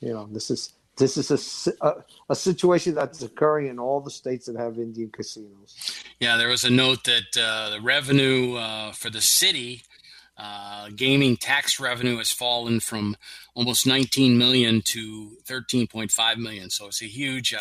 [0.00, 4.10] you know, this is this is a, a, a, situation that's occurring in all the
[4.10, 6.04] states that have Indian casinos.
[6.18, 9.82] Yeah, there was a note that uh, the revenue uh, for the city,
[10.36, 13.16] uh, gaming tax revenue has fallen from
[13.54, 16.68] almost 19 million to 13.5 million.
[16.68, 17.60] So it's a huge uh,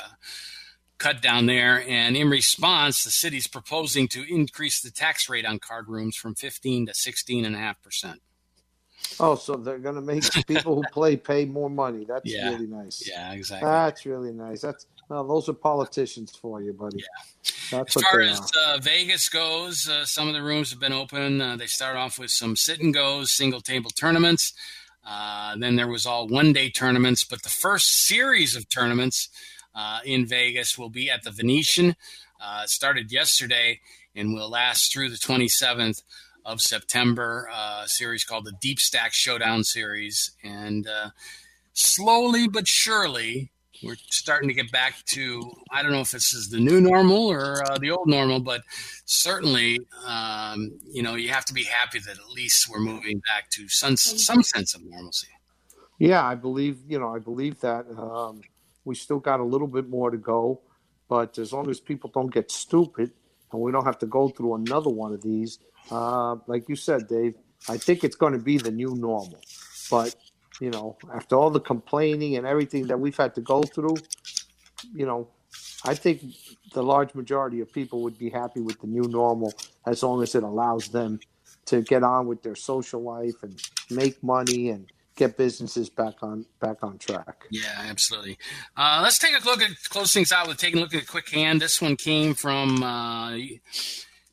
[0.99, 1.83] cut down there.
[1.87, 6.35] And in response, the city's proposing to increase the tax rate on card rooms from
[6.35, 8.21] 15 to 16 and a half percent.
[9.19, 12.05] Oh, so they're going to make people who play pay more money.
[12.07, 12.49] That's yeah.
[12.49, 13.07] really nice.
[13.07, 13.67] Yeah, exactly.
[13.67, 14.61] That's really nice.
[14.61, 16.99] That's well, those are politicians for you, buddy.
[16.99, 17.51] Yeah.
[17.71, 21.41] That's as far as uh, Vegas goes, uh, some of the rooms have been open.
[21.41, 24.53] Uh, they start off with some sit and goes, single table tournaments.
[25.03, 29.29] Uh, then there was all one day tournaments, but the first series of tournaments
[29.79, 31.95] uh, in Vegas will be at the Venetian.
[32.41, 33.79] Uh, started yesterday
[34.15, 36.03] and will last through the 27th
[36.45, 40.31] of September, uh, series called the Deep Stack Showdown Series.
[40.43, 41.11] And uh,
[41.73, 43.51] slowly but surely,
[43.81, 47.27] we're starting to get back to I don't know if this is the new normal
[47.27, 48.61] or uh, the old normal, but
[49.05, 53.49] certainly, um, you know, you have to be happy that at least we're moving back
[53.51, 55.27] to some, some sense of normalcy.
[55.99, 57.85] Yeah, I believe, you know, I believe that.
[57.97, 58.41] Um,
[58.89, 60.61] we still got a little bit more to go,
[61.09, 63.11] but as long as people don't get stupid
[63.51, 65.59] and we don't have to go through another one of these,
[65.91, 67.35] uh, like you said, Dave,
[67.69, 69.39] I think it's going to be the new normal.
[69.91, 70.15] But
[70.59, 73.97] you know, after all the complaining and everything that we've had to go through,
[74.93, 75.29] you know,
[75.85, 76.23] I think
[76.73, 79.53] the large majority of people would be happy with the new normal
[79.85, 81.19] as long as it allows them
[81.67, 83.61] to get on with their social life and
[83.91, 87.43] make money and get businesses back on back on track.
[87.51, 88.39] Yeah, absolutely.
[88.75, 91.05] Uh, let's take a look at close things out with taking a look at a
[91.05, 91.61] quick hand.
[91.61, 93.37] This one came from uh,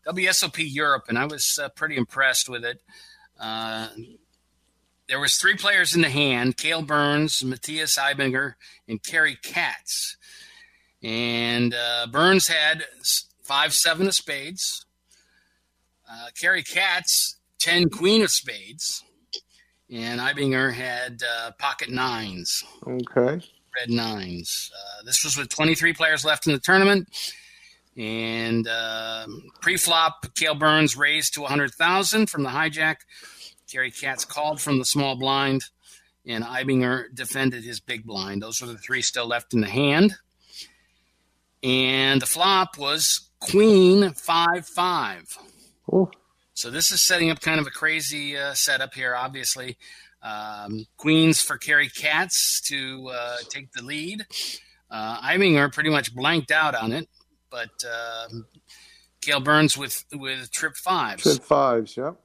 [0.07, 2.81] WSOP Europe, and I was uh, pretty impressed with it.
[3.39, 3.89] Uh,
[5.09, 8.55] there was three players in the hand: Kahle Burns, Matthias Eibinger,
[8.89, 10.17] and Kerry Katz.
[11.03, 12.85] And uh, Burns had
[13.43, 14.87] five seven of spades.
[16.09, 19.03] Uh, Kerry Katz ten queen of spades,
[19.91, 22.65] and Eibinger had uh, pocket nines.
[22.87, 23.45] Okay.
[23.79, 24.71] Red nines.
[24.75, 27.09] Uh, this was with 23 players left in the tournament.
[27.97, 29.27] And uh,
[29.61, 32.97] pre-flop, Kahle Burns raised to 100,000 from the hijack.
[33.71, 35.65] Kerry Katz called from the small blind,
[36.27, 38.43] and Eibinger defended his big blind.
[38.43, 40.15] Those were the three still left in the hand.
[41.63, 45.25] And the flop was Queen five five.
[45.91, 46.11] Oh.
[46.57, 49.15] So this is setting up kind of a crazy uh, setup here.
[49.15, 49.77] Obviously,
[50.23, 54.25] um, Queens for Kerry Katz to uh, take the lead.
[54.91, 57.11] Uh, Eibinger pretty much blanked out on it,
[57.51, 58.29] but uh,
[59.21, 61.25] Kahle Burns with with trip fives.
[61.25, 62.17] Trip fives, yep.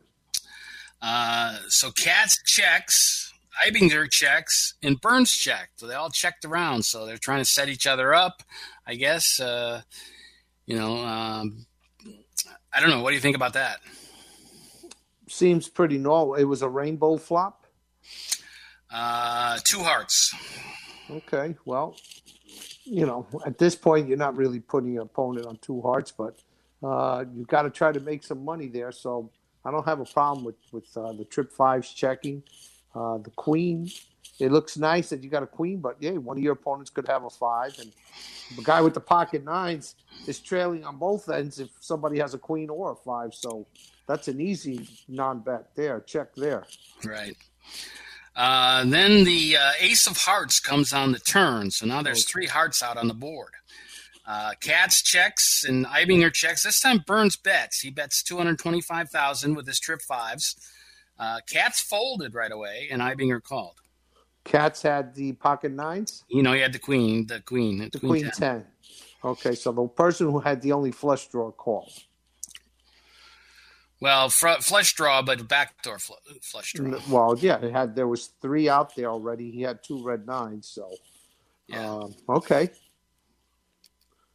[1.02, 3.34] Uh, so Katz checks,
[3.68, 5.82] Eibinger checks, and Burns checked.
[5.82, 6.86] So they all checked around.
[6.86, 8.44] So they're trying to set each other up,
[8.88, 9.42] I guess.
[9.42, 9.82] Uh,
[10.66, 11.66] you know, um,
[12.74, 13.02] I don't know.
[13.02, 13.82] What do you think about that?
[15.32, 16.36] Seems pretty normal.
[16.36, 17.66] It was a rainbow flop.
[18.94, 20.36] Uh, two hearts.
[21.10, 21.96] Okay, well,
[22.84, 26.36] you know, at this point, you're not really putting your opponent on two hearts, but
[26.84, 28.92] uh, you've got to try to make some money there.
[28.92, 29.32] So
[29.64, 32.44] I don't have a problem with with uh, the trip fives checking.
[32.94, 33.90] Uh, the queen,
[34.38, 37.08] it looks nice that you got a queen, but yeah, one of your opponents could
[37.08, 37.90] have a five, and
[38.58, 39.96] the guy with the pocket nines
[40.28, 43.34] is trailing on both ends if somebody has a queen or a five.
[43.34, 43.66] So
[44.08, 46.02] that's an easy non-bet there.
[46.02, 46.66] Check there.
[47.06, 47.38] Right.
[48.36, 51.72] Uh, then the uh, ace of hearts comes on the turn.
[51.72, 53.52] So now there's three hearts out on the board.
[54.26, 56.64] Uh, Katz checks and Eibinger checks.
[56.64, 57.80] This time Burns bets.
[57.80, 60.56] He bets 225000 with his trip fives.
[61.20, 63.76] Uh, Katz folded right away and Eibinger called.
[64.44, 66.24] Katz had the pocket nines?
[66.30, 67.78] You know, he had the queen, the queen.
[67.80, 68.32] The, the queen, queen 10.
[68.32, 68.66] 10.
[69.24, 71.92] Okay, so the person who had the only flush draw called.
[74.02, 77.00] Well, fr- flush draw, but backdoor fl- flush draw.
[77.08, 79.52] Well, yeah, it had there was three out there already.
[79.52, 80.90] He had two red nines, so
[81.68, 81.88] yeah.
[81.90, 82.72] Um, okay.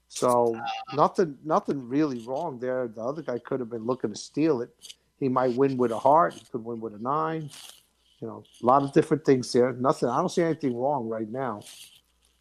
[0.08, 2.88] So uh, nothing, nothing really wrong there.
[2.88, 4.70] The other guy could have been looking to steal it.
[5.18, 6.34] He might win with a heart.
[6.34, 7.50] He could win with a nine.
[8.20, 9.72] You know, a lot of different things there.
[9.72, 10.08] Nothing.
[10.08, 11.62] I don't see anything wrong right now.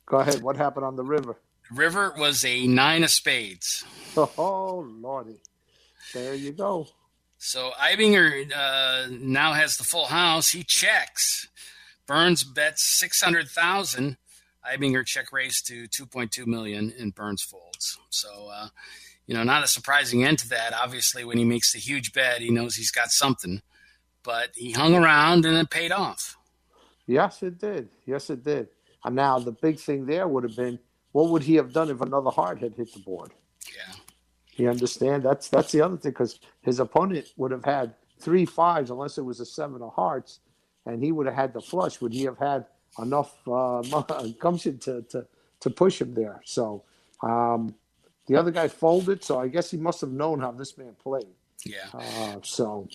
[0.05, 0.41] Go ahead.
[0.41, 1.37] What happened on the river?
[1.71, 3.83] River was a nine of spades.
[4.37, 5.41] Oh, lordy.
[6.13, 6.87] There you go.
[7.45, 10.49] So Eibinger uh, now has the full house.
[10.49, 11.47] He checks.
[12.07, 14.17] Burns bets six hundred thousand.
[14.67, 17.99] Eibinger check raise to two point two million, and Burns folds.
[18.09, 18.69] So, uh,
[19.27, 20.73] you know, not a surprising end to that.
[20.73, 23.61] Obviously, when he makes the huge bet, he knows he's got something.
[24.23, 26.37] But he hung around, and it paid off.
[27.05, 27.89] Yes, it did.
[28.07, 28.69] Yes, it did.
[29.03, 30.79] And now the big thing there would have been,
[31.11, 33.33] what would he have done if another heart had hit the board?
[33.67, 33.93] Yeah.
[34.55, 35.23] You understand?
[35.23, 39.21] That's that's the other thing because his opponent would have had three fives unless it
[39.23, 40.39] was a seven of hearts,
[40.85, 41.99] and he would have had the flush.
[41.99, 42.65] Would he have had
[42.99, 43.81] enough uh,
[44.39, 45.27] gumption to, to
[45.59, 46.41] to push him there?
[46.45, 46.83] So
[47.21, 47.75] um,
[48.27, 51.27] the other guy folded, so I guess he must have known how this man played.
[51.65, 51.87] Yeah.
[51.93, 52.87] Uh, so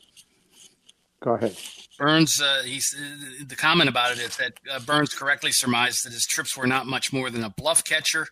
[1.20, 1.56] go ahead.
[1.98, 2.96] Burns, uh, he's
[3.46, 6.86] the comment about it is that uh, Burns correctly surmised that his trips were not
[6.86, 8.28] much more than a bluff catcher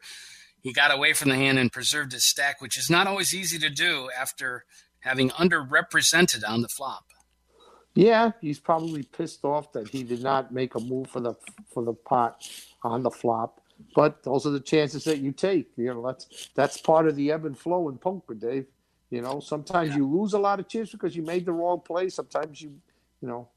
[0.62, 3.58] he got away from the hand and preserved his stack, which is not always easy
[3.58, 4.64] to do after
[5.00, 7.04] having underrepresented on the flop.
[7.94, 11.34] Yeah, he's probably pissed off that he did not make a move for the
[11.72, 12.48] for the pot
[12.82, 13.60] on the flop.
[13.94, 15.70] But those are the chances that you take.
[15.76, 18.66] You know, that's that's part of the ebb and flow in poker, Dave.
[19.10, 19.96] You know, sometimes yeah.
[19.96, 22.08] you lose a lot of chips because you made the wrong play.
[22.08, 22.74] Sometimes you,
[23.22, 23.48] you know,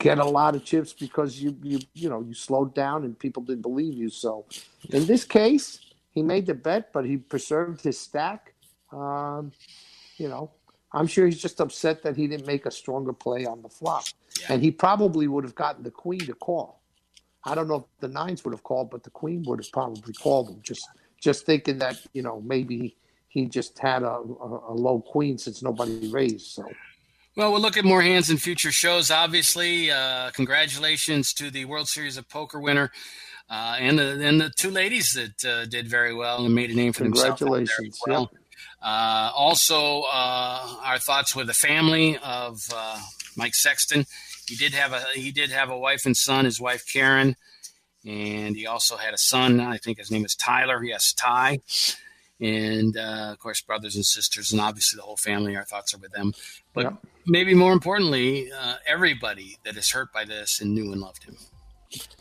[0.00, 3.42] get a lot of chips because you you you know you slowed down and people
[3.42, 4.08] didn't believe you.
[4.08, 4.46] So,
[4.90, 5.85] in this case,
[6.16, 8.54] he made the bet, but he preserved his stack.
[8.90, 9.52] Um,
[10.16, 10.50] you know,
[10.90, 14.04] I'm sure he's just upset that he didn't make a stronger play on the flop.
[14.40, 14.54] Yeah.
[14.54, 16.80] And he probably would have gotten the queen to call.
[17.44, 20.14] I don't know if the nines would have called, but the queen would have probably
[20.14, 20.60] called him.
[20.62, 20.88] Just
[21.20, 22.96] just thinking that you know maybe
[23.28, 26.46] he just had a, a, a low queen since nobody raised.
[26.46, 26.66] So.
[27.36, 29.10] Well, we'll look at more hands in future shows.
[29.10, 32.90] Obviously, uh, congratulations to the World Series of Poker winner
[33.48, 36.74] uh, and the and the two ladies that uh, did very well and made a
[36.74, 37.38] name for themselves.
[37.38, 38.00] Congratulations!
[38.06, 38.30] Well.
[38.82, 42.98] Uh, also, uh, our thoughts with the family of uh,
[43.36, 44.06] Mike Sexton.
[44.46, 46.44] He did have a he did have a wife and son.
[46.44, 47.36] His wife Karen,
[48.04, 49.60] and he also had a son.
[49.60, 50.84] I think his name is Tyler.
[50.84, 51.60] Yes, Ty.
[52.38, 55.56] And uh, of course, brothers and sisters, and obviously the whole family.
[55.56, 56.32] Our thoughts are with them.
[56.72, 56.92] But yeah.
[57.26, 58.52] maybe more importantly,
[58.86, 61.38] everybody that is hurt by this and knew and loved him.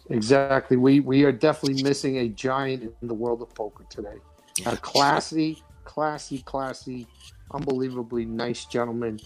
[0.10, 0.78] Exactly.
[0.78, 4.18] We we are definitely missing a giant in the world of poker today.
[4.66, 7.08] A classy, classy, classy,
[7.52, 9.20] unbelievably nice gentleman.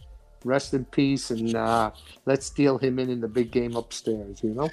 [0.45, 1.91] Rest in peace, and uh,
[2.26, 4.41] let's deal him in in the big game upstairs.
[4.41, 4.70] You know.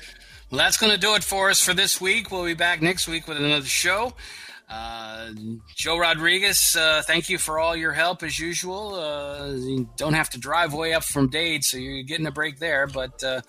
[0.50, 2.30] Well, that's going to do it for us for this week.
[2.30, 4.14] We'll be back next week with another show.
[4.68, 5.30] Uh,
[5.76, 8.94] Joe Rodriguez, uh, thank you for all your help as usual.
[8.94, 12.58] Uh, you don't have to drive way up from Dade, so you're getting a break
[12.58, 13.42] there, but uh,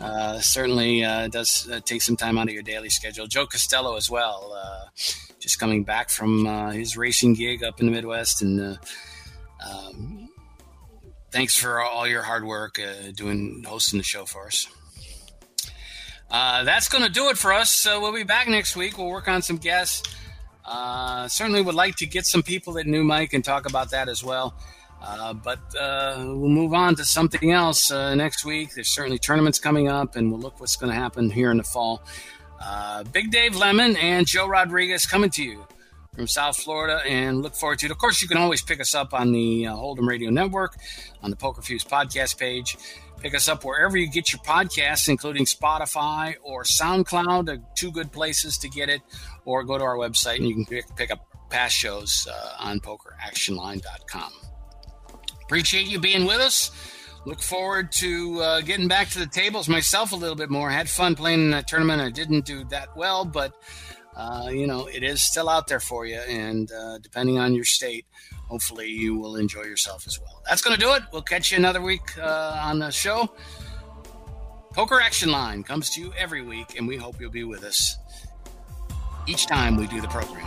[0.00, 3.26] uh, certainly uh, does take some time out of your daily schedule.
[3.26, 4.54] Joe Costello as well,
[5.38, 8.78] just coming back from his racing gig up in the Midwest, and
[9.62, 10.30] um,
[11.30, 12.80] thanks for all your hard work
[13.14, 14.66] doing hosting the show for us.
[16.30, 17.86] that's going to do it for us.
[17.86, 18.96] we'll be back next week.
[18.96, 20.02] We'll work on some guests.
[20.70, 24.08] Uh, certainly would like to get some people that knew Mike and talk about that
[24.08, 24.54] as well.
[25.02, 28.74] Uh, but uh, we'll move on to something else uh, next week.
[28.74, 31.64] There's certainly tournaments coming up, and we'll look what's going to happen here in the
[31.64, 32.02] fall.
[32.60, 35.66] Uh, Big Dave Lemon and Joe Rodriguez coming to you
[36.14, 37.92] from South Florida, and look forward to it.
[37.92, 40.76] Of course, you can always pick us up on the uh, Hold'em Radio Network,
[41.22, 42.76] on the Poker Fuse podcast page.
[43.20, 48.58] Pick us up wherever you get your podcasts, including Spotify or SoundCloud, two good places
[48.58, 49.02] to get it,
[49.44, 52.80] or go to our website and you can pick, pick up past shows uh, on
[52.80, 54.32] pokeractionline.com.
[55.42, 56.70] Appreciate you being with us.
[57.24, 60.70] Look forward to uh, getting back to the tables myself a little bit more.
[60.70, 62.00] Had fun playing in that tournament.
[62.00, 63.54] I didn't do that well, but
[64.16, 66.16] uh, you know it is still out there for you.
[66.16, 68.06] And uh, depending on your state,
[68.48, 70.42] hopefully you will enjoy yourself as well.
[70.48, 71.02] That's going to do it.
[71.12, 73.30] We'll catch you another week uh, on the show.
[74.72, 77.96] Poker Action Line comes to you every week, and we hope you'll be with us
[79.26, 80.46] each time we do the program.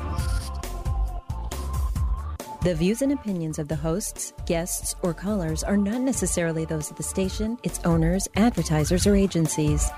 [2.64, 6.98] The views and opinions of the hosts, guests, or callers are not necessarily those of
[6.98, 9.90] the station, its owners, advertisers, or agencies.